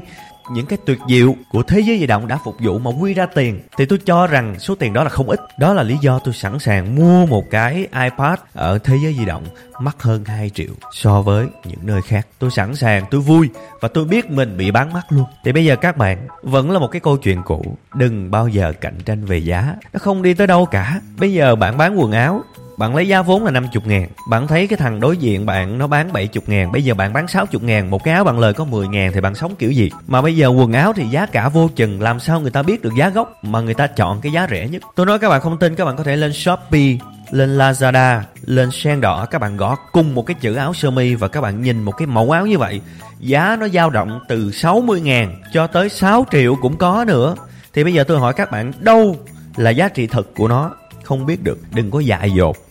những 0.51 0.65
cái 0.65 0.79
tuyệt 0.85 0.99
diệu 1.09 1.35
của 1.51 1.63
thế 1.63 1.79
giới 1.79 1.99
di 1.99 2.07
động 2.07 2.27
đã 2.27 2.39
phục 2.43 2.55
vụ 2.59 2.79
mà 2.79 2.91
quy 2.99 3.13
ra 3.13 3.25
tiền, 3.25 3.61
thì 3.77 3.85
tôi 3.85 3.99
cho 4.05 4.27
rằng 4.27 4.59
số 4.59 4.75
tiền 4.75 4.93
đó 4.93 5.03
là 5.03 5.09
không 5.09 5.29
ít. 5.29 5.39
Đó 5.59 5.73
là 5.73 5.83
lý 5.83 5.97
do 6.01 6.19
tôi 6.19 6.33
sẵn 6.33 6.59
sàng 6.59 6.95
mua 6.95 7.25
một 7.25 7.43
cái 7.51 7.87
ipad 8.03 8.39
ở 8.53 8.79
thế 8.83 8.95
giới 9.03 9.13
di 9.13 9.25
động 9.25 9.43
mắc 9.79 9.95
hơn 10.03 10.25
2 10.25 10.49
triệu 10.49 10.71
so 10.91 11.21
với 11.21 11.47
những 11.65 11.79
nơi 11.81 12.01
khác. 12.01 12.27
Tôi 12.39 12.51
sẵn 12.51 12.75
sàng, 12.75 13.05
tôi 13.11 13.21
vui 13.21 13.49
và 13.81 13.87
tôi 13.87 14.05
biết 14.05 14.29
mình 14.29 14.57
bị 14.57 14.71
bán 14.71 14.93
mắc 14.93 15.05
luôn. 15.09 15.25
Thì 15.45 15.51
bây 15.51 15.65
giờ 15.65 15.75
các 15.75 15.97
bạn, 15.97 16.27
vẫn 16.43 16.71
là 16.71 16.79
một 16.79 16.87
cái 16.87 16.99
câu 16.99 17.17
chuyện 17.17 17.41
cũ, 17.45 17.77
đừng 17.95 18.31
bao 18.31 18.47
giờ 18.47 18.73
cạnh 18.81 18.97
tranh 19.05 19.25
về 19.25 19.37
giá. 19.37 19.75
Nó 19.93 19.99
không 19.99 20.21
đi 20.21 20.33
tới 20.33 20.47
đâu 20.47 20.65
cả. 20.65 21.01
Bây 21.19 21.33
giờ 21.33 21.55
bạn 21.55 21.77
bán 21.77 21.99
quần 21.99 22.11
áo 22.11 22.41
bạn 22.77 22.95
lấy 22.95 23.07
giá 23.07 23.21
vốn 23.21 23.43
là 23.43 23.51
50 23.51 23.83
ngàn 23.85 24.09
Bạn 24.29 24.47
thấy 24.47 24.67
cái 24.67 24.77
thằng 24.77 24.99
đối 24.99 25.17
diện 25.17 25.45
bạn 25.45 25.77
nó 25.77 25.87
bán 25.87 26.13
70 26.13 26.43
ngàn 26.47 26.71
Bây 26.71 26.83
giờ 26.83 26.93
bạn 26.93 27.13
bán 27.13 27.27
60 27.27 27.61
ngàn 27.63 27.91
Một 27.91 28.03
cái 28.03 28.13
áo 28.13 28.23
bạn 28.23 28.39
lời 28.39 28.53
có 28.53 28.65
10 28.65 28.87
ngàn 28.87 29.11
thì 29.13 29.21
bạn 29.21 29.35
sống 29.35 29.55
kiểu 29.55 29.71
gì 29.71 29.91
Mà 30.07 30.21
bây 30.21 30.35
giờ 30.35 30.47
quần 30.47 30.73
áo 30.73 30.93
thì 30.93 31.07
giá 31.07 31.25
cả 31.25 31.49
vô 31.49 31.69
chừng 31.75 32.01
Làm 32.01 32.19
sao 32.19 32.41
người 32.41 32.51
ta 32.51 32.63
biết 32.63 32.81
được 32.81 32.93
giá 32.97 33.09
gốc 33.09 33.43
Mà 33.43 33.61
người 33.61 33.73
ta 33.73 33.87
chọn 33.87 34.21
cái 34.21 34.31
giá 34.31 34.47
rẻ 34.51 34.67
nhất 34.67 34.81
Tôi 34.95 35.05
nói 35.05 35.19
các 35.19 35.29
bạn 35.29 35.41
không 35.41 35.57
tin 35.57 35.75
Các 35.75 35.85
bạn 35.85 35.97
có 35.97 36.03
thể 36.03 36.15
lên 36.15 36.33
Shopee 36.33 36.97
lên 37.31 37.57
Lazada, 37.57 38.21
lên 38.45 38.71
sen 38.71 39.01
đỏ 39.01 39.25
các 39.25 39.41
bạn 39.41 39.57
gõ 39.57 39.75
cùng 39.91 40.15
một 40.15 40.25
cái 40.25 40.35
chữ 40.39 40.55
áo 40.55 40.73
sơ 40.73 40.91
mi 40.91 41.15
và 41.15 41.27
các 41.27 41.41
bạn 41.41 41.61
nhìn 41.61 41.83
một 41.83 41.91
cái 41.91 42.05
mẫu 42.05 42.31
áo 42.31 42.45
như 42.45 42.57
vậy. 42.57 42.81
Giá 43.19 43.57
nó 43.59 43.67
dao 43.67 43.89
động 43.89 44.19
từ 44.27 44.51
60 44.51 45.01
ngàn 45.01 45.41
cho 45.53 45.67
tới 45.67 45.89
6 45.89 46.25
triệu 46.31 46.55
cũng 46.55 46.77
có 46.77 47.05
nữa. 47.07 47.35
Thì 47.73 47.83
bây 47.83 47.93
giờ 47.93 48.03
tôi 48.03 48.19
hỏi 48.19 48.33
các 48.33 48.51
bạn 48.51 48.71
đâu 48.79 49.15
là 49.55 49.69
giá 49.69 49.89
trị 49.89 50.07
thực 50.07 50.35
của 50.35 50.47
nó? 50.47 50.71
Không 51.03 51.25
biết 51.25 51.43
được, 51.43 51.59
đừng 51.71 51.91
có 51.91 51.99
dại 51.99 52.31
dột 52.31 52.66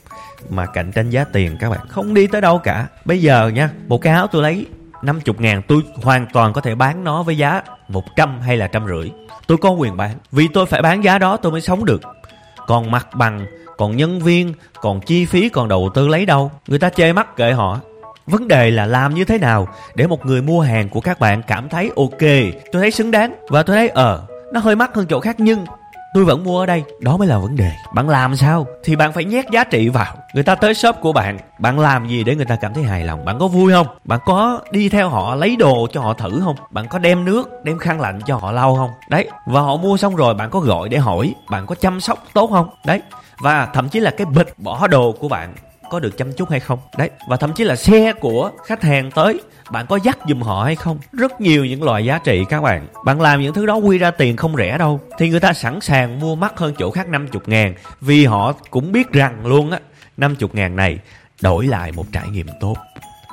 mà 0.48 0.66
cạnh 0.66 0.92
tranh 0.92 1.10
giá 1.10 1.24
tiền 1.24 1.56
các 1.60 1.70
bạn, 1.70 1.80
không 1.88 2.14
đi 2.14 2.26
tới 2.26 2.40
đâu 2.40 2.58
cả. 2.58 2.86
Bây 3.04 3.20
giờ 3.22 3.48
nha, 3.48 3.70
một 3.88 3.98
cái 3.98 4.12
áo 4.12 4.26
tôi 4.26 4.42
lấy 4.42 4.66
50 5.02 5.34
ngàn, 5.38 5.62
tôi 5.68 5.82
hoàn 6.02 6.26
toàn 6.32 6.52
có 6.52 6.60
thể 6.60 6.74
bán 6.74 7.04
nó 7.04 7.22
với 7.22 7.38
giá 7.38 7.62
100 7.88 8.40
hay 8.40 8.56
là 8.56 8.66
trăm 8.66 8.86
rưỡi. 8.86 9.10
Tôi 9.46 9.58
có 9.58 9.70
quyền 9.70 9.96
bán, 9.96 10.10
vì 10.32 10.48
tôi 10.54 10.66
phải 10.66 10.82
bán 10.82 11.04
giá 11.04 11.18
đó 11.18 11.36
tôi 11.36 11.52
mới 11.52 11.60
sống 11.60 11.84
được. 11.84 12.00
Còn 12.66 12.90
mặt 12.90 13.06
bằng, 13.14 13.46
còn 13.76 13.96
nhân 13.96 14.20
viên, 14.20 14.54
còn 14.80 15.00
chi 15.00 15.26
phí, 15.26 15.48
còn 15.48 15.68
đầu 15.68 15.90
tư 15.94 16.08
lấy 16.08 16.26
đâu? 16.26 16.50
Người 16.66 16.78
ta 16.78 16.90
chê 16.90 17.12
mắt 17.12 17.36
kệ 17.36 17.52
họ. 17.52 17.80
Vấn 18.26 18.48
đề 18.48 18.70
là 18.70 18.86
làm 18.86 19.14
như 19.14 19.24
thế 19.24 19.38
nào 19.38 19.68
để 19.94 20.06
một 20.06 20.26
người 20.26 20.42
mua 20.42 20.60
hàng 20.60 20.88
của 20.88 21.00
các 21.00 21.20
bạn 21.20 21.42
cảm 21.46 21.68
thấy 21.68 21.90
ok? 21.96 22.20
Tôi 22.72 22.82
thấy 22.82 22.90
xứng 22.90 23.10
đáng 23.10 23.34
và 23.48 23.62
tôi 23.62 23.76
thấy 23.76 23.88
ờ 23.88 24.22
nó 24.52 24.60
hơi 24.60 24.76
mắc 24.76 24.94
hơn 24.94 25.06
chỗ 25.06 25.20
khác 25.20 25.36
nhưng 25.38 25.64
tôi 26.14 26.24
vẫn 26.24 26.44
mua 26.44 26.60
ở 26.60 26.66
đây. 26.66 26.84
Đó 27.00 27.16
mới 27.16 27.28
là 27.28 27.38
vấn 27.38 27.56
đề. 27.56 27.70
Bạn 27.94 28.08
làm 28.08 28.36
sao 28.36 28.66
thì 28.84 28.96
bạn 28.96 29.12
phải 29.12 29.24
nhét 29.24 29.44
giá 29.52 29.64
trị 29.64 29.88
vào 29.88 30.16
người 30.36 30.44
ta 30.44 30.54
tới 30.54 30.74
shop 30.74 30.96
của 31.00 31.12
bạn 31.12 31.38
bạn 31.58 31.78
làm 31.78 32.08
gì 32.08 32.24
để 32.24 32.36
người 32.36 32.44
ta 32.44 32.56
cảm 32.56 32.74
thấy 32.74 32.84
hài 32.84 33.04
lòng? 33.04 33.24
Bạn 33.24 33.38
có 33.38 33.48
vui 33.48 33.72
không? 33.72 33.86
Bạn 34.04 34.20
có 34.24 34.60
đi 34.70 34.88
theo 34.88 35.08
họ, 35.08 35.34
lấy 35.34 35.56
đồ 35.56 35.86
cho 35.92 36.00
họ 36.00 36.14
thử 36.14 36.40
không? 36.44 36.56
Bạn 36.70 36.88
có 36.88 36.98
đem 36.98 37.24
nước, 37.24 37.50
đem 37.64 37.78
khăn 37.78 38.00
lạnh 38.00 38.20
cho 38.26 38.36
họ 38.36 38.52
lau 38.52 38.76
không? 38.76 38.90
Đấy, 39.08 39.28
và 39.46 39.60
họ 39.60 39.76
mua 39.76 39.96
xong 39.96 40.16
rồi 40.16 40.34
bạn 40.34 40.50
có 40.50 40.60
gọi 40.60 40.88
để 40.88 40.98
hỏi, 40.98 41.34
bạn 41.50 41.66
có 41.66 41.74
chăm 41.74 42.00
sóc 42.00 42.24
tốt 42.34 42.50
không? 42.50 42.68
Đấy, 42.86 43.02
và 43.38 43.66
thậm 43.66 43.88
chí 43.88 44.00
là 44.00 44.10
cái 44.10 44.26
bịch 44.26 44.58
bỏ 44.58 44.86
đồ 44.86 45.12
của 45.12 45.28
bạn 45.28 45.54
có 45.90 46.00
được 46.00 46.18
chăm 46.18 46.32
chút 46.32 46.50
hay 46.50 46.60
không? 46.60 46.78
Đấy, 46.98 47.10
và 47.28 47.36
thậm 47.36 47.52
chí 47.52 47.64
là 47.64 47.76
xe 47.76 48.12
của 48.12 48.50
khách 48.64 48.82
hàng 48.82 49.10
tới, 49.10 49.40
bạn 49.70 49.86
có 49.86 49.98
dắt 50.02 50.18
giùm 50.28 50.42
họ 50.42 50.64
hay 50.64 50.74
không? 50.74 50.98
Rất 51.12 51.40
nhiều 51.40 51.64
những 51.64 51.82
loại 51.82 52.04
giá 52.04 52.18
trị 52.18 52.44
các 52.48 52.60
bạn. 52.60 52.86
Bạn 53.04 53.20
làm 53.20 53.40
những 53.40 53.54
thứ 53.54 53.66
đó 53.66 53.76
quy 53.76 53.98
ra 53.98 54.10
tiền 54.10 54.36
không 54.36 54.56
rẻ 54.56 54.78
đâu. 54.78 55.00
Thì 55.18 55.28
người 55.28 55.40
ta 55.40 55.52
sẵn 55.52 55.80
sàng 55.80 56.20
mua 56.20 56.34
mắc 56.34 56.58
hơn 56.58 56.74
chỗ 56.78 56.90
khác 56.90 57.08
50 57.08 57.42
ngàn 57.46 57.74
vì 58.00 58.24
họ 58.24 58.52
cũng 58.70 58.92
biết 58.92 59.12
rằng 59.12 59.46
luôn 59.46 59.70
á 59.70 59.78
50 60.16 60.50
ngàn 60.52 60.76
này 60.76 60.98
đổi 61.42 61.66
lại 61.66 61.92
một 61.92 62.06
trải 62.12 62.28
nghiệm 62.28 62.46
tốt. 62.60 62.76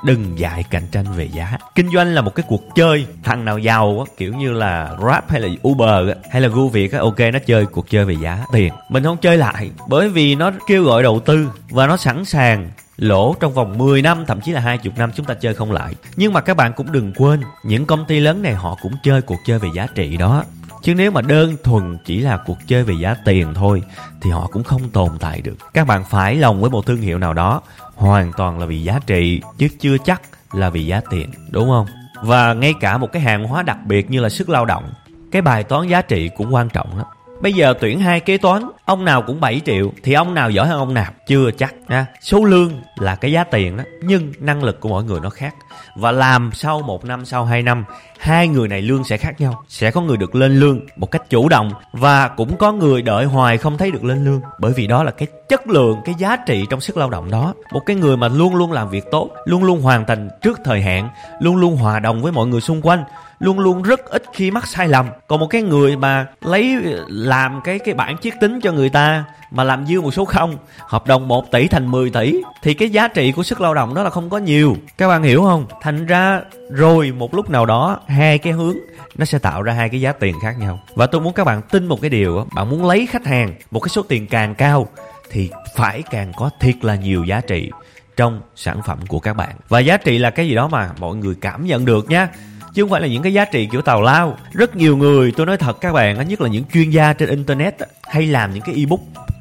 Đừng 0.06 0.40
dại 0.40 0.64
cạnh 0.70 0.88
tranh 0.92 1.06
về 1.16 1.30
giá. 1.34 1.58
Kinh 1.76 1.90
doanh 1.94 2.08
là 2.08 2.22
một 2.22 2.36
cái 2.36 2.46
cuộc 2.50 2.64
chơi. 2.76 3.06
Thằng 3.24 3.46
nào 3.46 3.58
giàu 3.58 4.06
á 4.08 4.14
kiểu 4.18 4.34
như 4.34 4.52
là 4.52 4.96
grab 5.00 5.24
hay 5.30 5.42
là 5.42 5.48
uber 5.68 6.10
á, 6.10 6.16
hay 6.32 6.42
là 6.42 6.48
gu 6.48 6.70
việt 6.70 6.92
á 6.92 7.00
ok 7.00 7.20
nó 7.20 7.40
chơi 7.46 7.66
cuộc 7.66 7.90
chơi 7.90 8.06
về 8.06 8.16
giá 8.22 8.46
tiền. 8.54 8.74
Mình 8.90 9.04
không 9.04 9.18
chơi 9.18 9.38
lại 9.38 9.72
bởi 9.88 10.10
vì 10.10 10.36
nó 10.36 10.52
kêu 10.68 10.84
gọi 10.84 11.04
đầu 11.04 11.20
tư 11.20 11.50
và 11.70 11.88
nó 11.88 11.98
sẵn 11.98 12.26
sàng 12.26 12.70
lỗ 12.98 13.36
trong 13.40 13.54
vòng 13.54 13.78
10 13.78 14.02
năm 14.02 14.26
thậm 14.26 14.42
chí 14.42 14.52
là 14.52 14.60
20 14.60 14.94
năm 14.98 15.12
chúng 15.16 15.26
ta 15.26 15.34
chơi 15.34 15.54
không 15.54 15.72
lại. 15.72 15.96
Nhưng 16.16 16.34
mà 16.34 16.42
các 16.42 16.58
bạn 16.58 16.74
cũng 16.74 16.92
đừng 16.92 17.14
quên 17.18 17.42
những 17.64 17.86
công 17.86 18.06
ty 18.06 18.20
lớn 18.20 18.42
này 18.42 18.54
họ 18.54 18.78
cũng 18.82 18.94
chơi 19.04 19.22
cuộc 19.22 19.40
chơi 19.46 19.60
về 19.60 19.70
giá 19.76 19.88
trị 19.96 20.18
đó 20.18 20.44
chứ 20.84 20.96
nếu 20.96 21.12
mà 21.12 21.22
đơn 21.22 21.56
thuần 21.64 21.98
chỉ 22.06 22.20
là 22.20 22.38
cuộc 22.38 22.58
chơi 22.68 22.84
về 22.84 22.94
giá 23.00 23.16
tiền 23.26 23.54
thôi 23.54 23.84
thì 24.22 24.30
họ 24.30 24.48
cũng 24.52 24.64
không 24.64 24.90
tồn 24.90 25.10
tại 25.20 25.42
được. 25.42 25.56
Các 25.74 25.88
bạn 25.88 26.04
phải 26.10 26.36
lòng 26.36 26.62
với 26.62 26.70
một 26.70 26.86
thương 26.86 27.02
hiệu 27.02 27.18
nào 27.18 27.34
đó 27.34 27.62
hoàn 27.96 28.32
toàn 28.38 28.60
là 28.60 28.66
vì 28.66 28.84
giá 28.84 29.00
trị 29.08 29.42
chứ 29.58 29.68
chưa 29.80 29.98
chắc 29.98 30.22
là 30.54 30.70
vì 30.70 30.86
giá 30.86 31.02
tiền 31.10 31.30
đúng 31.50 31.70
không? 31.70 31.88
Và 32.22 32.54
ngay 32.54 32.74
cả 32.82 32.98
một 32.98 33.12
cái 33.12 33.22
hàng 33.22 33.44
hóa 33.44 33.64
đặc 33.64 33.78
biệt 33.86 34.12
như 34.12 34.20
là 34.20 34.30
sức 34.30 34.50
lao 34.50 34.66
động 34.66 34.84
cái 35.32 35.42
bài 35.42 35.64
toán 35.64 35.88
giá 35.88 36.02
trị 36.02 36.30
cũng 36.38 36.54
quan 36.54 36.70
trọng 36.70 36.98
lắm. 36.98 37.08
Bây 37.42 37.54
giờ 37.54 37.74
tuyển 37.80 38.00
hai 38.00 38.20
kế 38.20 38.38
toán, 38.38 38.64
ông 38.86 39.06
nào 39.06 39.22
cũng 39.22 39.42
7 39.42 39.62
triệu 39.66 39.92
thì 40.04 40.14
ông 40.14 40.34
nào 40.34 40.50
giỏi 40.50 40.68
hơn 40.68 40.80
ông 40.80 40.94
nào? 40.94 41.12
Chưa 41.28 41.52
chắc 41.52 41.76
nha. 41.88 42.06
Số 42.22 42.44
lương 42.44 42.72
là 42.96 43.16
cái 43.16 43.32
giá 43.32 43.44
tiền 43.44 43.78
đó, 43.78 43.84
nhưng 44.04 44.34
năng 44.40 44.64
lực 44.64 44.80
của 44.80 44.90
mỗi 44.90 45.04
người 45.04 45.20
nó 45.20 45.30
khác. 45.30 45.56
Và 45.96 46.12
làm 46.12 46.50
sau 46.54 46.82
một 46.82 47.06
năm, 47.06 47.26
sau 47.26 47.46
2 47.46 47.62
năm, 47.62 47.86
hai 48.20 48.48
người 48.48 48.68
này 48.68 48.82
lương 48.82 49.04
sẽ 49.04 49.18
khác 49.18 49.42
nhau. 49.42 49.64
Sẽ 49.68 49.92
có 49.92 50.02
người 50.02 50.18
được 50.18 50.36
lên 50.36 50.60
lương 50.60 50.80
một 50.96 51.12
cách 51.12 51.30
chủ 51.30 51.50
động 51.50 51.72
và 51.94 52.28
cũng 52.28 52.58
có 52.58 52.72
người 52.72 53.02
đợi 53.02 53.26
hoài 53.26 53.58
không 53.58 53.78
thấy 53.78 53.92
được 53.92 54.04
lên 54.04 54.26
lương. 54.26 54.42
Bởi 54.60 54.74
vì 54.74 54.88
đó 54.88 55.04
là 55.04 55.12
cái 55.12 55.28
chất 55.50 55.68
lượng, 55.68 56.02
cái 56.06 56.16
giá 56.18 56.36
trị 56.36 56.66
trong 56.70 56.82
sức 56.82 56.98
lao 56.98 57.10
động 57.10 57.32
đó. 57.32 57.54
Một 57.72 57.82
cái 57.86 57.96
người 57.96 58.18
mà 58.18 58.28
luôn 58.28 58.56
luôn 58.56 58.72
làm 58.72 58.90
việc 58.90 59.04
tốt, 59.12 59.30
luôn 59.46 59.64
luôn 59.64 59.82
hoàn 59.82 60.06
thành 60.06 60.30
trước 60.42 60.60
thời 60.64 60.82
hạn, 60.82 61.10
luôn 61.40 61.56
luôn 61.56 61.76
hòa 61.76 62.00
đồng 62.00 62.22
với 62.22 62.32
mọi 62.32 62.48
người 62.48 62.62
xung 62.62 62.82
quanh 62.82 63.04
luôn 63.44 63.60
luôn 63.60 63.84
rất 63.84 64.06
ít 64.06 64.24
khi 64.34 64.52
mắc 64.52 64.68
sai 64.68 64.88
lầm 64.88 65.10
còn 65.28 65.40
một 65.40 65.48
cái 65.48 65.62
người 65.62 65.96
mà 65.96 66.28
lấy 66.42 66.78
làm 67.08 67.62
cái 67.64 67.80
cái 67.80 67.94
bản 67.94 68.18
chiết 68.18 68.34
tính 68.42 68.60
cho 68.62 68.72
người 68.74 68.90
ta, 68.90 69.24
mà 69.52 69.64
làm 69.64 69.86
dư 69.86 70.02
một 70.02 70.12
số 70.12 70.26
không, 70.26 70.58
hợp 70.80 71.08
đồng 71.08 71.28
1 71.28 71.52
tỷ 71.52 71.68
thành 71.68 71.92
10 71.92 72.10
tỷ, 72.10 72.42
thì 72.62 72.74
cái 72.74 72.90
giá 72.90 73.08
trị 73.08 73.32
của 73.32 73.44
sức 73.44 73.62
lao 73.62 73.74
động 73.74 73.94
đó 73.94 74.04
là 74.04 74.10
không 74.10 74.30
có 74.30 74.38
nhiều. 74.38 74.78
Các 74.98 75.08
bạn 75.08 75.24
hiểu 75.24 75.42
không? 75.42 75.66
Thành 75.82 76.06
ra 76.06 76.42
rồi 76.70 77.12
một 77.12 77.34
lúc 77.34 77.50
nào 77.50 77.66
đó, 77.66 78.00
hai 78.08 78.38
cái 78.38 78.54
hướng, 78.54 78.76
nó 79.16 79.26
sẽ 79.26 79.40
tạo 79.40 79.62
ra 79.62 79.74
hai 79.74 79.90
cái 79.90 80.02
giá 80.02 80.12
tiền 80.12 80.36
khác 80.42 80.56
nhau. 80.60 80.80
Và 80.96 81.08
tôi 81.08 81.22
muốn 81.22 81.34
các 81.34 81.44
bạn 81.44 81.62
tin 81.62 81.88
một 81.88 82.02
cái 82.02 82.10
điều 82.10 82.48
bạn 82.56 82.70
muốn 82.70 82.88
lấy 82.88 83.06
khách 83.06 83.26
hàng 83.26 83.54
một 83.72 83.80
cái 83.80 83.90
số 83.90 84.02
tiền 84.02 84.28
càng 84.28 84.56
cao, 84.56 84.88
thì 85.32 85.50
phải 85.76 86.04
càng 86.12 86.32
có 86.36 86.50
thiệt 86.60 86.76
là 86.82 86.96
nhiều 86.96 87.24
giá 87.24 87.42
trị 87.48 87.72
trong 88.16 88.42
sản 88.56 88.82
phẩm 88.86 89.00
của 89.08 89.20
các 89.20 89.34
bạn. 89.34 89.56
Và 89.70 89.80
giá 89.80 89.98
trị 89.98 90.18
là 90.18 90.30
cái 90.30 90.48
gì 90.48 90.56
đó 90.56 90.68
mà 90.68 90.90
mọi 91.00 91.16
người 91.16 91.36
cảm 91.42 91.66
nhận 91.66 91.86
được 91.86 92.10
nhé 92.10 92.28
chứ 92.74 92.84
không 92.84 92.90
phải 92.90 93.02
là 93.02 93.08
những 93.08 93.24
cái 93.24 93.34
giá 93.34 93.46
trị 93.46 93.68
kiểu 93.72 93.82
tào 93.82 94.02
lao. 94.02 94.38
Rất 94.52 94.76
nhiều 94.76 94.98
người 94.98 95.32
tôi 95.32 95.46
nói 95.46 95.58
thật 95.58 95.82
các 95.82 95.94
bạn 95.94 96.28
nhất 96.28 96.42
là 96.42 96.50
những 96.50 96.64
chuyên 96.74 96.90
gia 96.90 97.14
trên 97.14 97.30
internet 97.30 97.76
hay 98.04 98.28
làm 98.28 98.54
những 98.54 98.64
cái 98.64 98.76
ebook. 98.76 99.00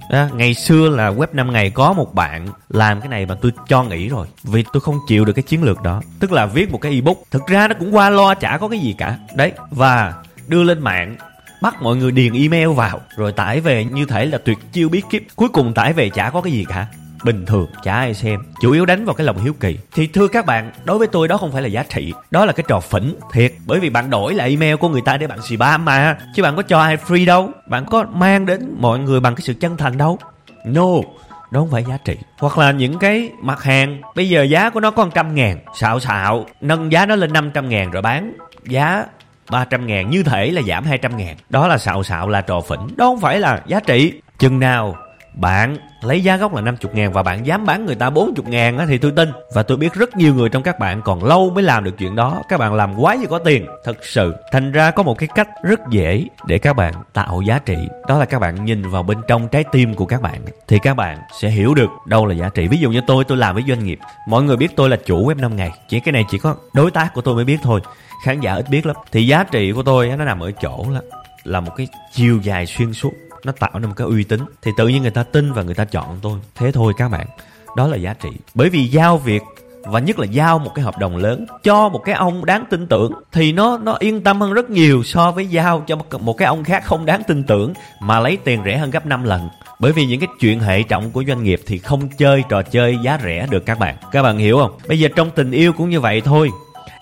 À, 0.08 0.28
ngày 0.34 0.54
xưa 0.54 0.88
là 0.88 1.10
web 1.10 1.26
5 1.32 1.52
ngày 1.52 1.70
có 1.70 1.92
một 1.92 2.14
bạn 2.14 2.48
làm 2.68 3.00
cái 3.00 3.08
này 3.08 3.26
mà 3.26 3.34
tôi 3.34 3.52
cho 3.68 3.82
nghỉ 3.82 4.08
rồi 4.08 4.26
vì 4.42 4.64
tôi 4.72 4.80
không 4.80 4.98
chịu 5.08 5.24
được 5.24 5.32
cái 5.32 5.42
chiến 5.42 5.62
lược 5.62 5.82
đó. 5.82 6.02
Tức 6.20 6.32
là 6.32 6.46
viết 6.46 6.72
một 6.72 6.80
cái 6.80 6.92
ebook. 6.92 7.16
Thực 7.30 7.46
ra 7.46 7.68
nó 7.68 7.74
cũng 7.78 7.94
qua 7.94 8.10
lo 8.10 8.34
chả 8.34 8.58
có 8.58 8.68
cái 8.68 8.78
gì 8.78 8.94
cả. 8.98 9.18
Đấy 9.36 9.52
và 9.70 10.14
đưa 10.48 10.62
lên 10.62 10.80
mạng 10.80 11.16
bắt 11.62 11.82
mọi 11.82 11.96
người 11.96 12.12
điền 12.12 12.32
email 12.32 12.68
vào 12.68 13.00
rồi 13.16 13.32
tải 13.32 13.60
về 13.60 13.84
như 13.84 14.06
thể 14.06 14.26
là 14.26 14.38
tuyệt 14.38 14.58
chiêu 14.72 14.88
bí 14.88 15.02
kíp 15.10 15.22
cuối 15.36 15.48
cùng 15.48 15.74
tải 15.74 15.92
về 15.92 16.10
chả 16.10 16.30
có 16.30 16.40
cái 16.40 16.52
gì 16.52 16.64
cả 16.68 16.86
bình 17.24 17.46
thường, 17.46 17.66
chả 17.82 17.94
ai 17.94 18.14
xem. 18.14 18.40
Chủ 18.60 18.72
yếu 18.72 18.86
đánh 18.86 19.04
vào 19.04 19.14
cái 19.14 19.26
lòng 19.26 19.38
hiếu 19.38 19.54
kỳ. 19.60 19.78
Thì 19.94 20.06
thưa 20.06 20.28
các 20.28 20.46
bạn, 20.46 20.72
đối 20.84 20.98
với 20.98 21.06
tôi 21.06 21.28
đó 21.28 21.36
không 21.36 21.52
phải 21.52 21.62
là 21.62 21.68
giá 21.68 21.82
trị. 21.82 22.12
Đó 22.30 22.44
là 22.44 22.52
cái 22.52 22.64
trò 22.68 22.80
phỉnh 22.80 23.14
thiệt. 23.32 23.52
Bởi 23.66 23.80
vì 23.80 23.90
bạn 23.90 24.10
đổi 24.10 24.34
lại 24.34 24.50
email 24.50 24.74
của 24.74 24.88
người 24.88 25.02
ta 25.04 25.16
để 25.16 25.26
bạn 25.26 25.42
xì 25.42 25.56
ba 25.56 25.78
mà. 25.78 26.16
Chứ 26.34 26.42
bạn 26.42 26.56
có 26.56 26.62
cho 26.62 26.80
ai 26.80 26.96
free 26.96 27.26
đâu. 27.26 27.50
Bạn 27.66 27.84
có 27.86 28.04
mang 28.12 28.46
đến 28.46 28.74
mọi 28.78 28.98
người 28.98 29.20
bằng 29.20 29.34
cái 29.34 29.42
sự 29.42 29.54
chân 29.54 29.76
thành 29.76 29.98
đâu. 29.98 30.18
No 30.64 30.96
đó 31.50 31.60
không 31.60 31.70
phải 31.70 31.84
giá 31.88 31.98
trị. 32.04 32.16
Hoặc 32.38 32.58
là 32.58 32.70
những 32.70 32.98
cái 32.98 33.30
mặt 33.40 33.62
hàng, 33.62 34.00
bây 34.14 34.28
giờ 34.28 34.42
giá 34.42 34.70
của 34.70 34.80
nó 34.80 34.90
có 34.90 35.08
trăm 35.14 35.34
ngàn. 35.34 35.58
Xạo 35.74 36.00
xạo, 36.00 36.46
nâng 36.60 36.92
giá 36.92 37.06
nó 37.06 37.16
lên 37.16 37.32
500 37.32 37.68
ngàn 37.68 37.90
rồi 37.90 38.02
bán 38.02 38.32
giá 38.64 39.04
300 39.50 39.86
ngàn. 39.86 40.10
Như 40.10 40.22
thể 40.22 40.50
là 40.50 40.62
giảm 40.62 40.84
200 40.84 41.16
ngàn. 41.16 41.36
Đó 41.48 41.68
là 41.68 41.78
xạo 41.78 42.02
xạo 42.02 42.28
là 42.28 42.40
trò 42.40 42.60
phỉnh. 42.60 42.96
Đó 42.96 43.06
không 43.06 43.20
phải 43.20 43.40
là 43.40 43.62
giá 43.66 43.80
trị. 43.80 44.12
Chừng 44.38 44.60
nào 44.60 44.96
bạn 45.34 45.76
lấy 46.02 46.22
giá 46.22 46.36
gốc 46.36 46.54
là 46.54 46.60
50 46.60 46.92
ngàn 46.94 47.12
và 47.12 47.22
bạn 47.22 47.46
dám 47.46 47.66
bán 47.66 47.86
người 47.86 47.94
ta 47.94 48.10
40 48.10 48.44
ngàn 48.48 48.78
á, 48.78 48.86
thì 48.88 48.98
tôi 48.98 49.12
tin. 49.16 49.32
Và 49.54 49.62
tôi 49.62 49.76
biết 49.76 49.94
rất 49.94 50.16
nhiều 50.16 50.34
người 50.34 50.48
trong 50.48 50.62
các 50.62 50.78
bạn 50.78 51.02
còn 51.02 51.24
lâu 51.24 51.50
mới 51.50 51.62
làm 51.62 51.84
được 51.84 51.98
chuyện 51.98 52.16
đó. 52.16 52.42
Các 52.48 52.60
bạn 52.60 52.74
làm 52.74 53.00
quá 53.00 53.14
gì 53.14 53.26
có 53.30 53.38
tiền. 53.38 53.66
Thật 53.84 53.96
sự. 54.02 54.34
Thành 54.52 54.72
ra 54.72 54.90
có 54.90 55.02
một 55.02 55.18
cái 55.18 55.28
cách 55.34 55.48
rất 55.62 55.80
dễ 55.90 56.24
để 56.46 56.58
các 56.58 56.76
bạn 56.76 56.94
tạo 57.12 57.42
giá 57.42 57.58
trị. 57.58 57.76
Đó 58.08 58.18
là 58.18 58.24
các 58.24 58.38
bạn 58.38 58.64
nhìn 58.64 58.90
vào 58.90 59.02
bên 59.02 59.18
trong 59.28 59.48
trái 59.48 59.64
tim 59.72 59.94
của 59.94 60.06
các 60.06 60.22
bạn. 60.22 60.42
Thì 60.68 60.78
các 60.78 60.94
bạn 60.94 61.18
sẽ 61.40 61.48
hiểu 61.48 61.74
được 61.74 61.90
đâu 62.06 62.26
là 62.26 62.34
giá 62.34 62.50
trị. 62.54 62.68
Ví 62.68 62.78
dụ 62.78 62.90
như 62.90 63.00
tôi, 63.06 63.24
tôi 63.24 63.38
làm 63.38 63.54
với 63.54 63.64
doanh 63.68 63.84
nghiệp. 63.84 63.98
Mọi 64.28 64.42
người 64.42 64.56
biết 64.56 64.76
tôi 64.76 64.90
là 64.90 64.96
chủ 65.04 65.28
web 65.28 65.40
5 65.40 65.56
ngày. 65.56 65.70
Chỉ 65.88 66.00
cái 66.00 66.12
này 66.12 66.24
chỉ 66.30 66.38
có 66.38 66.56
đối 66.72 66.90
tác 66.90 67.14
của 67.14 67.20
tôi 67.20 67.34
mới 67.34 67.44
biết 67.44 67.58
thôi. 67.62 67.80
Khán 68.24 68.40
giả 68.40 68.54
ít 68.54 68.70
biết 68.70 68.86
lắm. 68.86 68.96
Thì 69.12 69.26
giá 69.26 69.44
trị 69.44 69.72
của 69.72 69.82
tôi 69.82 70.08
nó 70.08 70.24
nằm 70.24 70.40
ở 70.40 70.50
chỗ 70.60 70.86
là 70.90 71.00
là 71.44 71.60
một 71.60 71.72
cái 71.76 71.88
chiều 72.12 72.40
dài 72.42 72.66
xuyên 72.66 72.92
suốt 72.92 73.12
nó 73.44 73.52
tạo 73.52 73.70
nên 73.74 73.88
một 73.88 73.94
cái 73.96 74.06
uy 74.06 74.24
tín. 74.24 74.40
Thì 74.62 74.70
tự 74.76 74.88
nhiên 74.88 75.02
người 75.02 75.10
ta 75.10 75.22
tin 75.22 75.52
và 75.52 75.62
người 75.62 75.74
ta 75.74 75.84
chọn 75.84 76.18
tôi. 76.22 76.38
Thế 76.54 76.72
thôi 76.72 76.92
các 76.96 77.08
bạn. 77.08 77.26
Đó 77.76 77.86
là 77.86 77.96
giá 77.96 78.14
trị. 78.14 78.28
Bởi 78.54 78.70
vì 78.70 78.86
giao 78.86 79.18
việc, 79.18 79.42
và 79.84 80.00
nhất 80.00 80.18
là 80.18 80.26
giao 80.26 80.58
một 80.58 80.70
cái 80.74 80.84
hợp 80.84 80.98
đồng 80.98 81.16
lớn, 81.16 81.46
cho 81.62 81.88
một 81.88 81.98
cái 82.04 82.14
ông 82.14 82.44
đáng 82.44 82.64
tin 82.70 82.86
tưởng, 82.86 83.12
thì 83.32 83.52
nó 83.52 83.78
nó 83.78 83.96
yên 83.98 84.20
tâm 84.20 84.40
hơn 84.40 84.52
rất 84.52 84.70
nhiều 84.70 85.02
so 85.04 85.32
với 85.32 85.46
giao 85.46 85.84
cho 85.86 85.96
một 86.20 86.36
cái 86.38 86.46
ông 86.46 86.64
khác 86.64 86.84
không 86.84 87.06
đáng 87.06 87.22
tin 87.28 87.44
tưởng 87.44 87.72
mà 88.00 88.20
lấy 88.20 88.36
tiền 88.36 88.62
rẻ 88.64 88.78
hơn 88.78 88.90
gấp 88.90 89.06
5 89.06 89.24
lần. 89.24 89.48
Bởi 89.78 89.92
vì 89.92 90.06
những 90.06 90.20
cái 90.20 90.28
chuyện 90.40 90.60
hệ 90.60 90.82
trọng 90.82 91.10
của 91.10 91.24
doanh 91.24 91.42
nghiệp 91.42 91.60
thì 91.66 91.78
không 91.78 92.08
chơi 92.18 92.44
trò 92.48 92.62
chơi 92.62 92.98
giá 93.02 93.18
rẻ 93.24 93.46
được 93.50 93.66
các 93.66 93.78
bạn. 93.78 93.96
Các 94.12 94.22
bạn 94.22 94.38
hiểu 94.38 94.58
không? 94.58 94.78
Bây 94.88 94.98
giờ 94.98 95.08
trong 95.16 95.30
tình 95.30 95.50
yêu 95.50 95.72
cũng 95.72 95.90
như 95.90 96.00
vậy 96.00 96.20
thôi 96.20 96.50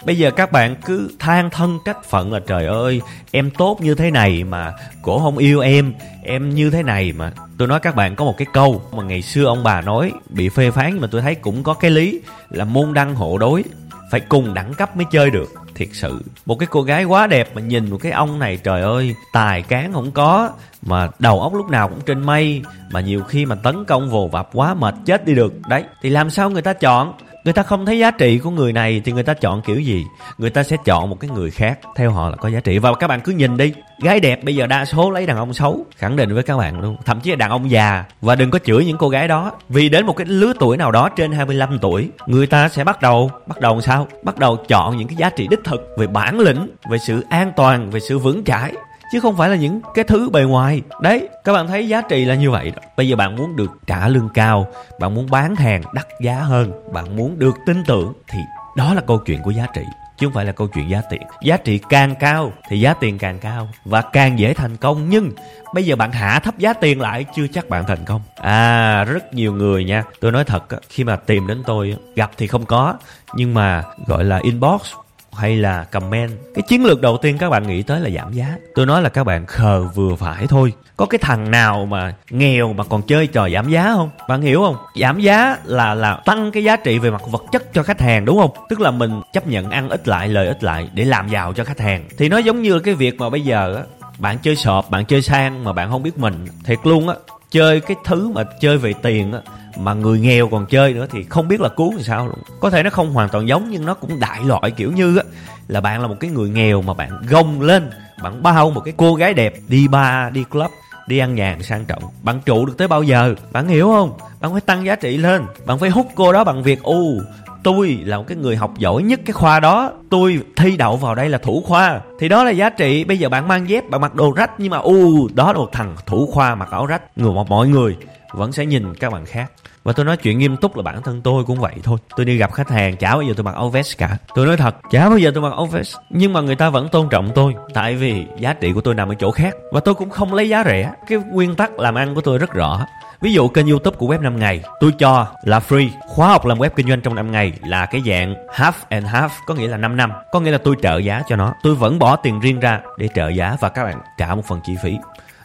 bây 0.05 0.19
giờ 0.19 0.31
các 0.31 0.53
bạn 0.53 0.77
cứ 0.85 1.11
than 1.19 1.51
thân 1.51 1.79
trách 1.85 2.05
phận 2.05 2.33
là, 2.33 2.41
trời 2.47 2.67
ơi, 2.67 3.01
em 3.31 3.51
tốt 3.51 3.79
như 3.81 3.95
thế 3.95 4.11
này 4.11 4.45
mà 4.45 4.73
cổ 5.03 5.19
không 5.19 5.39
yêu 5.39 5.61
em 5.61 5.95
em 6.23 6.55
như 6.55 6.71
thế 6.71 6.83
này 6.83 7.13
mà. 7.13 7.33
Tôi 7.59 7.69
nói 7.69 7.81
các 7.81 7.97
bạn 7.97 8.17
có 8.17 8.25
một 8.25 8.35
cái 8.39 8.47
câu 8.53 8.83
mà 8.93 9.03
ngày 9.03 9.23
xưa 9.23 9.45
ông 9.45 9.65
bà 9.65 9.81
nói, 9.81 10.13
bị 10.29 10.49
phê 10.49 10.71
phán 10.71 10.91
nhưng 10.93 11.01
mà 11.01 11.09
tôi 11.11 11.23
thấy 11.23 11.35
cũng 11.35 11.63
có 11.63 11.75
cái 11.75 11.91
lý 11.91 12.21
là 12.51 12.65
môn 12.65 12.95
đăng 12.95 13.15
hộ 13.15 13.39
đối, 13.39 13.65
phải 14.11 14.21
cùng 14.21 14.55
đẳng 14.55 14.75
cấp 14.75 14.97
mới 14.97 15.07
chơi 15.11 15.31
được, 15.31 15.49
thiệt 15.75 15.89
sự. 15.93 16.23
Một 16.47 16.59
cái 16.59 16.67
cô 16.71 16.83
gái 16.83 17.05
quá 17.05 17.27
đẹp 17.27 17.51
mà 17.55 17.61
nhìn 17.61 17.91
một 17.91 17.99
cái 18.03 18.13
ông 18.13 18.39
này, 18.39 18.57
trời 18.57 18.83
ơi, 18.83 19.15
tài 19.33 19.63
cán 19.63 19.93
không 19.93 20.11
có, 20.11 20.51
mà 20.83 21.09
đầu 21.19 21.41
óc 21.41 21.55
lúc 21.55 21.71
nào 21.71 21.89
cũng 21.89 22.01
trên 22.01 22.27
mây, 22.27 22.63
mà 22.91 23.01
nhiều 23.01 23.23
khi 23.23 23.47
mà 23.47 23.55
tấn 23.55 23.85
công 23.85 24.11
vồ 24.11 24.29
vập 24.29 24.51
quá 24.53 24.75
mệt 24.75 24.95
chết 25.07 25.25
đi 25.25 25.35
được. 25.35 25.53
Đấy, 25.69 25.85
thì 26.03 26.11
làm 26.11 26.31
sao 26.31 26.51
người 26.51 26.63
ta 26.63 26.73
chọn? 26.73 27.13
Người 27.45 27.53
ta 27.53 27.63
không 27.63 27.87
thấy 27.87 27.99
giá 27.99 28.11
trị 28.11 28.39
của 28.39 28.51
người 28.51 28.73
này 28.73 29.03
thì 29.05 29.13
người 29.13 29.23
ta 29.23 29.35
chọn 29.35 29.63
kiểu 29.63 29.81
gì? 29.81 30.07
Người 30.39 30.51
ta 30.51 30.63
sẽ 30.63 30.77
chọn 30.85 31.11
một 31.11 31.21
cái 31.21 31.31
người 31.31 31.51
khác, 31.51 31.79
theo 31.97 32.11
họ 32.11 32.31
là 32.31 32.37
có 32.37 32.49
giá 32.49 32.61
trị. 32.61 32.79
Và 32.79 32.95
các 32.95 33.07
bạn 33.07 33.21
cứ 33.21 33.33
nhìn 33.33 33.57
đi, 33.57 33.73
gái 34.03 34.21
đẹp 34.21 34.45
bây 34.45 34.57
giờ 34.57 34.67
đa 34.67 34.85
số 34.85 35.11
lấy 35.11 35.27
đàn 35.27 35.37
ông 35.37 35.53
xấu, 35.53 35.87
khẳng 35.97 36.17
định 36.17 36.35
với 36.35 36.43
các 36.43 36.57
bạn 36.57 36.81
luôn. 36.81 36.97
Thậm 37.05 37.21
chí 37.21 37.31
là 37.31 37.37
đàn 37.37 37.51
ông 37.51 37.71
già. 37.71 38.05
Và 38.21 38.35
đừng 38.35 38.51
có 38.51 38.59
chửi 38.59 38.85
những 38.85 38.99
cô 38.99 39.09
gái 39.09 39.29
đó. 39.29 39.53
Vì 39.69 39.89
đến 39.89 40.07
một 40.07 40.17
cái 40.17 40.27
lứa 40.27 40.53
tuổi 40.59 40.77
nào 40.77 40.91
đó 40.91 41.09
trên 41.09 41.33
25 41.33 41.79
tuổi, 41.79 42.11
người 42.27 42.47
ta 42.47 42.69
sẽ 42.69 42.85
bắt 42.85 43.03
đầu 43.03 43.31
bắt 43.47 43.61
đầu 43.61 43.81
sao? 43.81 44.09
Bắt 44.23 44.39
đầu 44.39 44.57
chọn 44.69 44.97
những 44.97 45.09
cái 45.09 45.17
giá 45.17 45.31
trị 45.31 45.47
đích 45.51 45.65
thực 45.65 45.81
về 45.99 46.07
bản 46.07 46.41
lĩnh, 46.41 46.71
về 46.91 46.99
sự 46.99 47.25
an 47.31 47.53
toàn, 47.57 47.91
về 47.91 48.01
sự 48.01 48.19
vững 48.19 48.45
chãi 48.45 48.73
chứ 49.13 49.21
không 49.21 49.37
phải 49.37 49.49
là 49.49 49.57
những 49.57 49.81
cái 49.95 50.05
thứ 50.05 50.31
bề 50.31 50.43
ngoài. 50.43 50.83
Đấy, 51.01 51.29
các 51.45 51.53
bạn 51.53 51.69
thấy 51.69 51.89
giá 51.89 52.01
trị 52.01 52.25
là 52.25 52.35
như 52.35 52.51
vậy 52.51 52.73
đó. 52.77 52.83
bây 52.97 53.09
giờ 53.09 53.17
bạn 53.17 53.37
muốn 53.37 53.57
được 53.57 53.71
trả 53.87 54.09
lương 54.09 54.29
cao, 54.35 54.67
bạn 55.01 55.15
muốn 55.15 55.31
bán 55.31 55.57
hàng 55.57 55.83
đắt 55.93 56.07
giá 56.21 56.35
hơn, 56.35 56.73
bạn 56.93 57.17
muốn 57.17 57.39
được 57.39 57.57
tin 57.67 57.85
tưởng, 57.85 58.13
thì 58.29 58.39
đó 58.77 58.95
là 58.95 59.01
câu 59.01 59.19
chuyện 59.19 59.43
của 59.43 59.51
giá 59.51 59.67
trị, 59.75 59.83
chứ 60.19 60.27
không 60.27 60.35
phải 60.35 60.45
là 60.45 60.53
câu 60.53 60.69
chuyện 60.69 60.91
giá 60.91 61.03
tiền 61.11 61.23
giá 61.43 61.57
trị 61.57 61.81
càng 61.89 62.15
cao 62.15 62.53
thì 62.69 62.81
giá 62.81 62.95
tiền 62.95 63.19
càng 63.19 63.39
cao 63.39 63.69
và 63.85 64.03
càng 64.03 64.39
dễ 64.39 64.55
thành 64.55 64.77
công. 64.77 65.09
Nhưng 65.09 65.31
bây 65.75 65.85
giờ 65.85 65.97
bạn 65.97 66.13
hạ 66.13 66.41
thấp 66.41 66.59
giá 66.59 66.73
tiền 66.73 67.01
lại, 67.01 67.25
chưa 67.37 67.47
chắc 67.47 67.69
bạn 67.69 67.85
thành 67.87 68.05
công. 68.05 68.21
À 68.37 69.05
rất 69.05 69.35
nhiều 69.35 69.53
người 69.53 69.85
nha, 69.85 70.03
tôi 70.21 70.33
nói 70.33 70.45
thật 70.45 70.65
khi 70.89 71.05
mà 71.05 71.17
tìm 71.17 71.47
đến 71.47 71.63
tôi 71.67 71.97
gặp 72.17 72.31
thì 72.37 72.47
không 72.47 72.67
có, 72.67 72.95
nhưng 73.35 73.55
mà 73.55 73.83
gọi 74.07 74.25
là 74.25 74.39
inbox 74.43 74.83
hay 75.33 75.57
là 75.57 75.85
comment? 75.85 76.31
Cái 76.55 76.63
chiến 76.69 76.85
lược 76.85 77.01
đầu 77.01 77.17
tiên 77.17 77.39
các 77.39 77.51
bạn 77.51 77.67
nghĩ 77.67 77.83
tới 77.83 78.01
là 78.01 78.11
giảm 78.11 78.33
giá. 78.33 78.57
Tôi 78.75 78.87
nói 78.87 79.03
là 79.03 79.09
các 79.09 79.25
bạn 79.25 79.47
khờ 79.47 79.83
vừa 79.95 80.17
phải 80.17 80.47
thôi. 80.47 80.73
Có 80.97 81.07
cái 81.07 81.19
thằng 81.19 81.51
nào 81.51 81.87
mà 81.87 82.15
nghèo 82.31 82.73
mà 82.73 82.85
còn 82.85 83.03
chơi 83.03 83.27
trò 83.27 83.49
giảm 83.49 83.71
giá 83.71 83.93
không? 83.97 84.11
Bạn 84.29 84.43
hiểu 84.43 84.61
không? 84.61 84.77
Giảm 85.01 85.21
giá 85.21 85.57
là 85.65 85.95
là 85.95 86.21
tăng 86.25 86.51
cái 86.53 86.65
giá 86.65 86.77
trị 86.77 86.99
về 86.99 87.11
mặt 87.11 87.23
vật 87.31 87.45
chất 87.53 87.73
cho 87.75 87.83
khách 87.83 88.01
hàng, 88.01 88.25
đúng 88.25 88.39
không? 88.41 88.51
Tức 88.69 88.81
là 88.81 88.91
mình 88.91 89.21
chấp 89.33 89.47
nhận 89.47 89.71
ăn 89.71 89.89
ít 89.89 90.09
lại, 90.09 90.29
lời 90.29 90.47
ít 90.47 90.65
lại 90.65 90.89
để 90.95 91.05
làm 91.05 91.29
giàu 91.29 91.53
cho 91.53 91.65
khách 91.65 91.81
hàng. 91.81 92.05
Thì 92.19 92.29
nó 92.29 92.39
giống 92.39 92.63
như 92.63 92.79
cái 92.79 92.95
việc 92.95 93.15
mà 93.19 93.31
bây 93.31 93.41
giờ 93.41 93.75
á, 93.77 93.83
bạn 94.19 94.39
chơi 94.43 94.57
sọp 94.57 94.91
bạn 94.91 95.05
chơi 95.05 95.23
sang 95.23 95.65
mà 95.65 95.73
bạn 95.73 95.91
không 95.91 96.03
biết 96.03 96.19
mình, 96.19 96.47
thiệt 96.65 96.79
luôn 96.85 97.09
á 97.09 97.15
chơi 97.51 97.81
cái 97.81 97.97
thứ 98.05 98.29
mà 98.29 98.45
chơi 98.61 98.79
về 98.79 98.93
tiền 99.03 99.33
á, 99.33 99.41
mà 99.77 99.95
người 99.95 100.21
nghèo 100.21 100.49
còn 100.49 100.67
chơi 100.67 100.95
nữa 100.95 101.07
thì 101.11 101.25
không 101.25 101.49
biết 101.49 101.61
là 101.61 101.69
cứu 101.69 101.93
làm 101.93 102.03
sao 102.03 102.27
luôn. 102.27 102.39
Có 102.61 102.71
thể 102.71 102.83
nó 102.83 102.91
không 102.91 103.13
hoàn 103.13 103.29
toàn 103.29 103.49
giống 103.49 103.71
nhưng 103.71 103.85
nó 103.85 103.95
cũng 103.95 104.21
đại 104.21 104.41
loại 104.45 104.71
kiểu 104.71 104.93
như 104.93 105.17
á, 105.17 105.25
là 105.69 105.81
bạn 105.81 106.01
là 106.01 106.09
một 106.09 106.17
cái 106.21 106.31
người 106.31 106.49
nghèo 106.49 106.83
mà 106.83 106.95
bạn 106.95 107.11
gông 107.29 107.61
lên, 107.61 107.91
bạn 108.23 108.43
bao 108.43 108.71
một 108.71 108.81
cái 108.85 108.95
cô 108.97 109.15
gái 109.15 109.35
đẹp 109.35 109.55
đi 109.69 109.89
bar, 109.89 110.33
đi 110.33 110.45
club, 110.45 110.71
đi 111.07 111.19
ăn 111.19 111.35
nhàn 111.35 111.63
sang 111.63 111.85
trọng. 111.85 112.03
Bạn 112.23 112.41
trụ 112.47 112.67
được 112.67 112.75
tới 112.79 112.89
bao 112.89 113.03
giờ? 113.03 113.35
Bạn 113.53 113.69
hiểu 113.69 113.87
không? 113.87 114.13
Bạn 114.41 114.53
phải 114.53 114.61
tăng 114.61 114.87
giá 114.87 114.97
trị 114.97 115.17
lên, 115.17 115.43
bạn 115.67 115.79
phải 115.79 115.91
hút 115.91 116.07
cô 116.15 116.33
đó 116.33 116.45
bằng 116.45 116.63
việc 116.63 116.83
u 116.83 117.21
tôi 117.63 117.99
là 118.05 118.17
một 118.17 118.25
cái 118.27 118.37
người 118.37 118.57
học 118.57 118.79
giỏi 118.79 119.03
nhất 119.03 119.21
cái 119.27 119.33
khoa 119.33 119.61
đó. 119.61 119.93
Tôi 120.11 120.41
thi 120.57 120.77
đậu 120.77 120.97
vào 120.97 121.15
đây 121.15 121.29
là 121.29 121.39
thủ 121.39 121.63
khoa. 121.67 122.01
Thì 122.19 122.29
đó 122.29 122.45
là 122.45 122.51
giá 122.51 122.71
trị. 122.71 123.05
Bây 123.05 123.19
giờ 123.19 123.29
bạn 123.29 123.49
mang 123.49 123.69
dép, 123.69 123.91
bạn 123.91 124.01
mặc 124.01 124.15
đồ 124.15 124.33
rách 124.37 124.51
nhưng 124.59 124.71
mà, 124.71 124.79
u, 124.79 125.29
đó 125.35 125.53
là 125.53 125.59
một 125.59 125.73
thằng 125.73 125.97
thủ 126.07 126.27
khoa 126.33 126.55
mặc 126.55 126.69
áo 126.71 126.87
rách. 126.87 127.03
Người, 127.19 127.33
mọi 127.49 127.69
người 127.69 127.97
vẫn 128.33 128.53
sẽ 128.53 128.67
nhìn 128.67 128.95
các 128.95 129.13
bạn 129.13 129.27
khác. 129.27 129.53
Và 129.85 129.93
tôi 129.93 130.05
nói 130.05 130.17
chuyện 130.17 130.39
nghiêm 130.39 130.57
túc 130.57 130.77
là 130.77 130.83
bản 130.83 131.03
thân 131.03 131.23
tôi 131.23 131.45
cũng 131.45 131.61
vậy 131.61 131.75
thôi. 131.83 131.99
Tôi 132.17 132.27
đi 132.27 132.37
gặp 132.37 132.53
khách 132.53 132.71
hàng, 132.71 132.97
chả 132.97 133.13
bao 133.13 133.23
giờ 133.23 133.35
tôi 133.37 133.45
mặc 133.45 133.55
áo 133.55 133.69
vest 133.69 133.99
cả. 133.99 134.17
Tôi 134.35 134.47
nói 134.47 134.57
thật, 134.57 134.77
chả 134.91 135.09
bao 135.09 135.19
giờ 135.19 135.31
tôi 135.35 135.43
mặc 135.43 135.53
áo 135.57 135.67
vest, 135.67 135.97
nhưng 136.11 136.33
mà 136.33 136.41
người 136.41 136.57
ta 136.57 136.71
vẫn 136.71 136.89
tôn 136.89 137.09
trọng 137.09 137.31
tôi, 137.35 137.55
tại 137.75 137.95
vì 137.95 138.27
giá 138.39 138.53
trị 138.53 138.73
của 138.73 138.81
tôi 138.81 138.95
nằm 138.95 139.09
ở 139.09 139.15
chỗ 139.15 139.31
khác. 139.31 139.55
Và 139.73 139.81
tôi 139.81 139.95
cũng 139.95 140.11
không 140.11 140.35
lấy 140.35 140.49
giá 140.49 140.65
rẻ, 140.65 140.93
cái 141.09 141.19
nguyên 141.19 141.55
tắc 141.55 141.79
làm 141.79 141.95
ăn 141.95 142.15
của 142.15 142.21
tôi 142.21 142.39
rất 142.39 142.53
rõ. 142.53 142.87
Ví 143.21 143.33
dụ 143.33 143.49
kênh 143.49 143.67
youtube 143.67 143.97
của 143.97 144.07
web 144.07 144.23
5 144.23 144.37
ngày, 144.39 144.61
Tôi 144.81 144.93
cho 144.99 145.27
là 145.43 145.59
free. 145.59 145.89
Khóa 146.09 146.29
học 146.29 146.47
làm 146.47 146.59
web 146.59 146.71
kinh 146.77 146.89
doanh 146.89 147.01
trong 147.01 147.15
5 147.15 147.33
ngày 147.33 147.53
Là 147.67 147.87
cái 147.87 148.03
dạng 148.07 148.35
half 148.55 148.73
and 148.89 149.07
half, 149.07 149.29
Có 149.47 149.55
nghĩa 149.55 149.69
là 149.69 149.77
5 149.77 149.97
năm. 149.97 150.13
Có 150.33 150.41
nghĩa 150.41 150.51
là 150.51 150.59
tôi 150.59 150.77
trợ 150.83 150.99
giá 150.99 151.23
cho 151.29 151.37
nó. 151.37 151.55
Tôi 151.63 151.75
vẫn 151.75 151.99
bỏ 151.99 152.17
tiền 152.17 152.41
riêng 152.41 152.61
ra 152.61 152.81
để 152.99 153.09
trợ 153.15 153.29
giá 153.29 153.57
Và 153.61 153.69
các 153.69 153.85
bạn 153.85 154.01
trả 154.19 154.35
một 154.35 154.43
phần 154.49 154.61
chi 154.65 154.77
phí. 154.83 154.97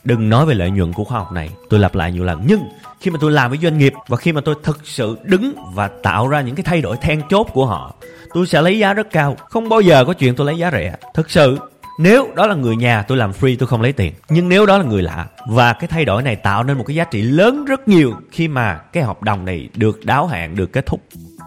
Đừng 0.05 0.29
nói 0.29 0.45
về 0.45 0.53
lợi 0.55 0.71
nhuận 0.71 0.93
của 0.93 1.03
khoa 1.03 1.19
học 1.19 1.31
này. 1.31 1.49
Tôi 1.69 1.79
lặp 1.79 1.95
lại 1.95 2.11
nhiều 2.11 2.23
lần, 2.23 2.43
Nhưng 2.47 2.61
khi 2.99 3.11
mà 3.11 3.17
tôi 3.21 3.31
làm 3.31 3.49
với 3.49 3.59
doanh 3.59 3.77
nghiệp 3.77 3.93
Và 4.07 4.17
khi 4.17 4.31
mà 4.31 4.41
tôi 4.41 4.55
thực 4.63 4.79
sự 4.83 5.17
đứng 5.23 5.53
và 5.73 5.87
tạo 5.87 6.27
ra 6.27 6.41
những 6.41 6.55
cái 6.55 6.63
thay 6.63 6.81
đổi 6.81 6.97
then 7.01 7.21
chốt 7.29 7.47
của 7.53 7.65
họ, 7.65 7.95
Tôi 8.35 8.47
sẽ 8.47 8.61
lấy 8.61 8.79
giá 8.79 8.93
rất 8.93 9.07
cao. 9.11 9.37
Không 9.49 9.69
bao 9.69 9.81
giờ 9.81 10.05
có 10.05 10.13
chuyện 10.13 10.35
tôi 10.35 10.47
lấy 10.47 10.57
giá 10.57 10.71
rẻ. 10.71 10.95
Thực 11.13 11.31
sự, 11.31 11.57
nếu 11.99 12.27
đó 12.35 12.47
là 12.47 12.55
người 12.55 12.75
nhà 12.75 13.01
tôi 13.01 13.17
làm 13.17 13.31
free, 13.31 13.55
tôi 13.59 13.67
không 13.67 13.81
lấy 13.81 13.93
tiền. 13.93 14.13
Nhưng 14.29 14.49
nếu 14.49 14.65
đó 14.65 14.77
là 14.77 14.83
người 14.83 15.01
lạ, 15.01 15.25
và 15.47 15.73
cái 15.73 15.87
thay 15.87 16.05
đổi 16.05 16.23
này 16.23 16.35
tạo 16.35 16.63
nên 16.63 16.77
một 16.77 16.83
cái 16.87 16.95
giá 16.95 17.03
trị 17.03 17.21
lớn 17.21 17.65
rất 17.65 17.87
nhiều 17.87 18.13
khi 18.31 18.47
mà 18.47 18.77
cái 18.93 19.03
hợp 19.03 19.23
đồng 19.23 19.45
này 19.45 19.69
được 19.75 20.05
đáo 20.05 20.27
hạn, 20.27 20.55
được 20.55 20.73
kết 20.73 20.85
thúc, 20.85 21.01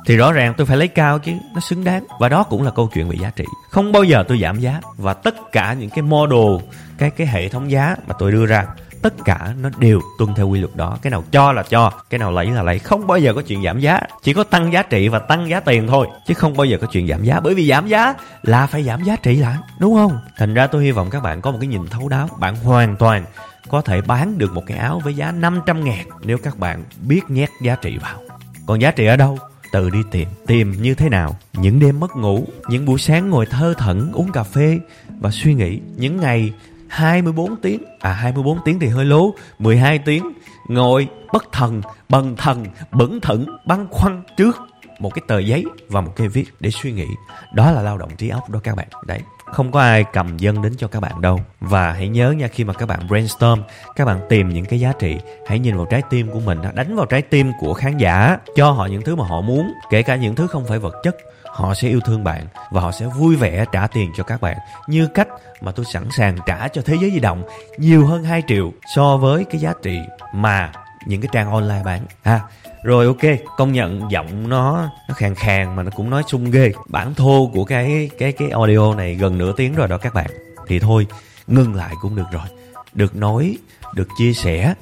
thì 0.07 0.17
rõ 0.17 0.33
ràng 0.33 0.55
tôi 0.57 0.67
phải 0.67 0.77
lấy 0.77 0.88
cao 0.88 1.19
chứ, 1.19 1.33
nó 1.55 1.61
xứng 1.61 1.85
đáng. 1.85 2.05
Và 2.21 2.29
đó 2.29 2.43
cũng 2.43 2.62
là 2.62 2.71
câu 2.71 2.91
chuyện 2.95 3.09
về 3.09 3.17
giá 3.21 3.31
trị. 3.37 3.45
Không 3.71 3.93
bao 3.93 4.05
giờ 4.05 4.25
tôi 4.29 4.38
giảm 4.43 4.61
giá. 4.61 4.81
Và 4.97 5.15
tất 5.15 5.53
cả 5.53 5.73
những 5.73 5.91
cái 5.91 6.03
model 6.03 6.67
cái 6.99 7.11
cái 7.11 7.26
hệ 7.26 7.49
thống 7.49 7.71
giá 7.71 7.97
mà 8.07 8.14
tôi 8.19 8.33
đưa 8.33 8.47
ra, 8.47 8.67
tất 9.02 9.14
cả 9.25 9.55
nó 9.61 9.71
đều 9.78 10.00
tuân 10.19 10.35
theo 10.35 10.49
quy 10.49 10.61
luật 10.61 10.76
đó. 10.76 10.99
Cái 11.02 11.11
nào 11.11 11.25
cho 11.31 11.52
là 11.52 11.62
cho, 11.62 11.93
cái 12.11 12.19
nào 12.19 12.33
lấy 12.33 12.50
là 12.50 12.62
lấy. 12.62 12.78
Không 12.78 13.07
bao 13.07 13.19
giờ 13.19 13.33
có 13.35 13.43
chuyện 13.43 13.62
giảm 13.64 13.81
giá, 13.81 14.00
chỉ 14.23 14.33
có 14.33 14.45
tăng 14.45 14.73
giá 14.73 14.83
trị 14.83 15.09
và 15.09 15.19
tăng 15.19 15.49
giá 15.49 15.61
tiền 15.61 15.87
thôi, 15.87 16.07
chứ 16.26 16.35
không 16.35 16.57
bao 16.57 16.64
giờ 16.64 16.78
có 16.81 16.87
chuyện 16.93 17.09
giảm 17.09 17.25
giá. 17.25 17.40
Bởi 17.40 17.55
vì 17.55 17.69
giảm 17.69 17.88
giá 17.88 18.14
là 18.43 18.67
phải 18.67 18.83
giảm 18.83 19.05
giá 19.05 19.17
trị 19.17 19.37
lại, 19.37 19.57
đúng 19.81 19.95
không? 19.95 20.19
Thành 20.37 20.55
ra 20.55 20.67
tôi 20.67 20.85
hy 20.85 20.90
vọng 20.90 21.11
các 21.11 21.23
bạn 21.23 21.40
có 21.40 21.50
một 21.50 21.59
cái 21.61 21.69
nhìn 21.69 21.87
thấu 21.87 22.09
đáo. 22.09 22.28
Bạn 22.38 22.57
hoàn 22.57 22.97
toàn 22.97 23.25
có 23.69 23.81
thể 23.81 24.00
bán 24.00 24.38
được 24.38 24.52
một 24.52 24.62
cái 24.67 24.78
áo 24.78 25.00
với 25.05 25.14
giá 25.14 25.33
500 25.33 25.85
ngàn 25.85 26.07
nếu 26.25 26.38
các 26.38 26.59
bạn 26.59 26.85
biết 27.09 27.21
nhét 27.28 27.49
giá 27.62 27.76
trị 27.83 27.99
vào. 27.99 28.21
Còn 28.67 28.81
giá 28.81 28.90
trị 28.90 29.07
ở 29.07 29.17
đâu? 29.17 29.38
Tự 29.73 29.90
đi 29.90 29.99
tìm. 30.11 30.28
Tìm 30.47 30.83
như 30.83 30.95
thế 30.95 31.09
nào? 31.09 31.37
Những 31.52 31.81
đêm 31.81 32.00
mất 32.00 32.17
ngủ, 32.17 32.47
những 32.69 32.87
buổi 32.87 32.99
sáng 32.99 33.31
ngồi 33.31 33.47
thơ 33.47 33.75
thẩn, 33.78 34.12
uống 34.12 34.33
cà 34.33 34.43
phê 34.43 34.78
và 35.21 35.31
suy 35.31 35.55
nghĩ. 35.55 35.81
Những 35.97 36.21
ngày 36.21 36.52
24 36.88 37.57
tiếng. 37.57 37.83
À 38.00 38.12
24 38.12 38.59
tiếng 38.64 38.78
thì 38.78 38.87
hơi 38.87 39.04
lố. 39.04 39.35
12 39.59 39.99
tiếng 39.99 40.33
Ngồi 40.68 41.09
bất 41.33 41.52
thần, 41.52 41.83
bần 42.09 42.37
thần, 42.37 42.66
bẩn 42.92 43.21
thận, 43.21 43.47
băn 43.66 43.87
khoăn 43.90 44.23
trước 44.36 44.56
một 44.99 45.15
cái 45.15 45.23
tờ 45.28 45.39
giấy 45.39 45.65
và 45.89 46.00
một 46.00 46.13
cây 46.17 46.28
viết 46.28 46.45
để 46.60 46.71
suy 46.71 46.93
nghĩ. 46.93 47.06
Đó 47.54 47.71
là 47.71 47.82
lao 47.82 47.99
động 47.99 48.17
trí 48.17 48.28
óc 48.28 48.50
đó 48.50 48.60
các 48.65 48.76
bạn. 48.76 48.89
Đấy 49.06 49.21
không 49.45 49.73
có 49.73 49.80
ai 49.80 50.04
cầm 50.13 50.36
dân 50.36 50.63
đến 50.63 50.75
cho 50.78 50.89
các 50.89 51.00
bạn 51.00 51.21
đâu. 51.21 51.41
Và 51.60 51.93
hãy 51.93 52.08
nhớ 52.08 52.30
nha 52.30 52.49
khi 52.49 52.65
mà 52.65 52.73
các 52.73 52.86
bạn 52.86 53.08
brainstorm 53.08 53.63
các 53.97 54.04
bạn 54.04 54.21
tìm 54.28 54.49
những 54.49 54.65
cái 54.65 54.80
giá 54.80 54.93
trị 54.99 55.17
hãy 55.47 55.58
nhìn 55.58 55.76
vào 55.76 55.86
trái 55.86 56.02
tim 56.10 56.30
của 56.32 56.41
mình 56.41 56.58
đánh 56.75 56.97
vào 56.97 57.06
trái 57.06 57.23
tim 57.23 57.52
của 57.60 57.75
khán 57.75 57.97
giả 57.97 58.39
cho 58.56 58.71
họ 58.71 58.86
những 58.86 59.02
thứ 59.02 59.17
mà 59.17 59.25
họ 59.26 59.41
muốn 59.41 59.73
kể 59.91 60.02
cả 60.02 60.17
những 60.17 60.34
thứ 60.34 60.47
không 60.47 60.67
phải 60.67 60.78
vật 60.78 60.95
chất 61.02 61.17
họ 61.58 61.75
sẽ 61.75 61.88
yêu 61.88 62.00
thương 62.00 62.25
bạn 62.25 62.47
và 62.71 62.80
họ 62.80 62.92
sẽ 62.92 63.06
vui 63.06 63.36
vẻ 63.36 63.64
trả 63.73 63.86
tiền 63.86 64.12
cho 64.16 64.25
các 64.25 64.40
bạn. 64.40 64.56
Như 64.86 65.06
cách 65.06 65.28
mà 65.60 65.73
tôi 65.73 65.86
sẵn 65.92 66.08
sàng 66.10 66.36
trả 66.47 66.68
cho 66.68 66.82
thế 66.84 66.97
giới 67.00 67.10
di 67.10 67.21
động 67.21 67.42
nhiều 67.78 68.06
hơn 68.06 68.25
2 68.25 68.42
triệu 68.49 68.73
so 68.94 69.16
với 69.16 69.44
cái 69.44 69.60
giá 69.60 69.73
trị 69.82 69.99
mà 70.34 70.73
những 71.06 71.21
cái 71.21 71.28
trang 71.32 71.52
online 71.52 71.82
bán. 71.84 72.00
Ha, 72.23 72.40
rồi 72.84 73.06
ok, 73.06 73.38
công 73.56 73.73
nhận 73.73 74.10
giọng 74.10 74.49
nó 74.49 74.90
nó 75.08 75.14
khàn 75.14 75.34
khàn 75.34 75.76
mà 75.76 75.82
nó 75.82 75.90
cũng 75.97 76.10
nói 76.10 76.23
sung 76.26 76.50
ghê. 76.50 76.73
Bản 76.88 77.14
thô 77.14 77.50
của 77.54 77.64
cái 77.64 78.10
cái 78.18 78.32
cái 78.32 78.50
audio 78.50 78.94
này 78.94 79.14
gần 79.14 79.38
nửa 79.38 79.52
tiếng 79.56 79.75
rồi 79.75 79.88
đó 79.88 79.99
các 79.99 80.14
bạn. 80.14 80.30
Thì 80.66 80.78
thôi, 80.78 81.06
ngưng 81.47 81.75
lại 81.75 81.94
cũng 82.00 82.16
được 82.16 82.26
rồi. 82.32 82.47
Được 82.92 83.16
nói, 83.16 83.56
được 83.94 84.08
chia 84.18 84.32
sẻ 84.32 84.75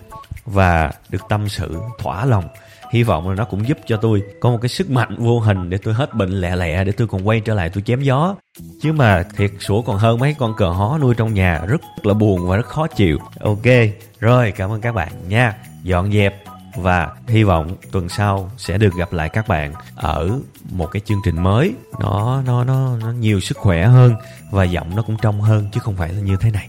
và 0.47 0.91
được 1.09 1.23
tâm 1.29 1.49
sự, 1.49 1.77
thỏa 1.99 2.25
lòng. 2.25 2.49
Hy 2.93 3.03
vọng 3.03 3.29
là 3.29 3.35
nó 3.35 3.45
cũng 3.45 3.69
giúp 3.69 3.79
cho 3.87 3.97
tôi 3.97 4.23
có 4.41 4.51
một 4.51 4.59
cái 4.63 4.69
sức 4.69 4.91
mạnh 4.91 5.17
vô 5.19 5.41
hình 5.41 5.71
để 5.71 5.79
tôi 5.79 5.95
hết 5.95 6.15
bệnh 6.15 6.31
lẹ 6.31 6.57
lẹ, 6.57 6.85
để 6.85 6.93
tôi 6.93 7.09
còn 7.09 7.29
quay 7.29 7.41
trở 7.41 7.55
lại 7.55 7.71
tôi 7.71 7.83
chém 7.83 8.01
gió. 8.01 8.35
Chứ 8.83 8.93
mà 8.93 9.23
thiệt 9.37 9.51
sủa 9.61 9.83
còn 9.83 9.99
hơn 9.99 10.19
mấy 10.19 10.35
con 10.39 10.55
cờ 10.57 10.69
hó 10.69 10.99
nuôi 10.99 11.15
trong 11.15 11.35
nhà 11.35 11.63
rất 11.67 11.81
là 12.03 12.15
buồn 12.15 12.49
và 12.49 12.57
rất 12.57 12.67
khó 12.67 12.87
chịu. 12.87 13.19
Ok, 13.41 13.67
rồi, 14.21 14.53
cảm 14.57 14.71
ơn 14.71 14.81
các 14.81 14.95
bạn 14.95 15.13
nha. 15.29 15.57
Dọn 15.83 16.13
dẹp 16.13 16.45
và 16.77 17.11
hy 17.27 17.45
vọng 17.45 17.77
tuần 17.93 18.09
sau 18.09 18.51
sẽ 18.59 18.79
được 18.79 18.95
gặp 18.95 19.13
lại 19.13 19.29
các 19.29 19.49
bạn 19.49 19.73
ở 19.95 20.31
một 20.71 20.87
cái 20.87 21.01
chương 21.01 21.21
trình 21.25 21.43
mới. 21.43 21.75
Nó 22.01 22.43
nó 22.47 22.65
nó 22.65 22.97
nó 22.97 23.13
nhiều 23.13 23.41
sức 23.41 23.57
khỏe 23.57 23.87
hơn 23.87 24.15
và 24.51 24.65
giọng 24.65 24.97
nó 24.97 25.03
cũng 25.03 25.17
trong 25.23 25.41
hơn 25.41 25.69
chứ 25.73 25.81
không 25.81 25.97
phải 25.97 26.13
là 26.13 26.21
như 26.21 26.37
thế 26.41 26.51
này. 26.51 26.69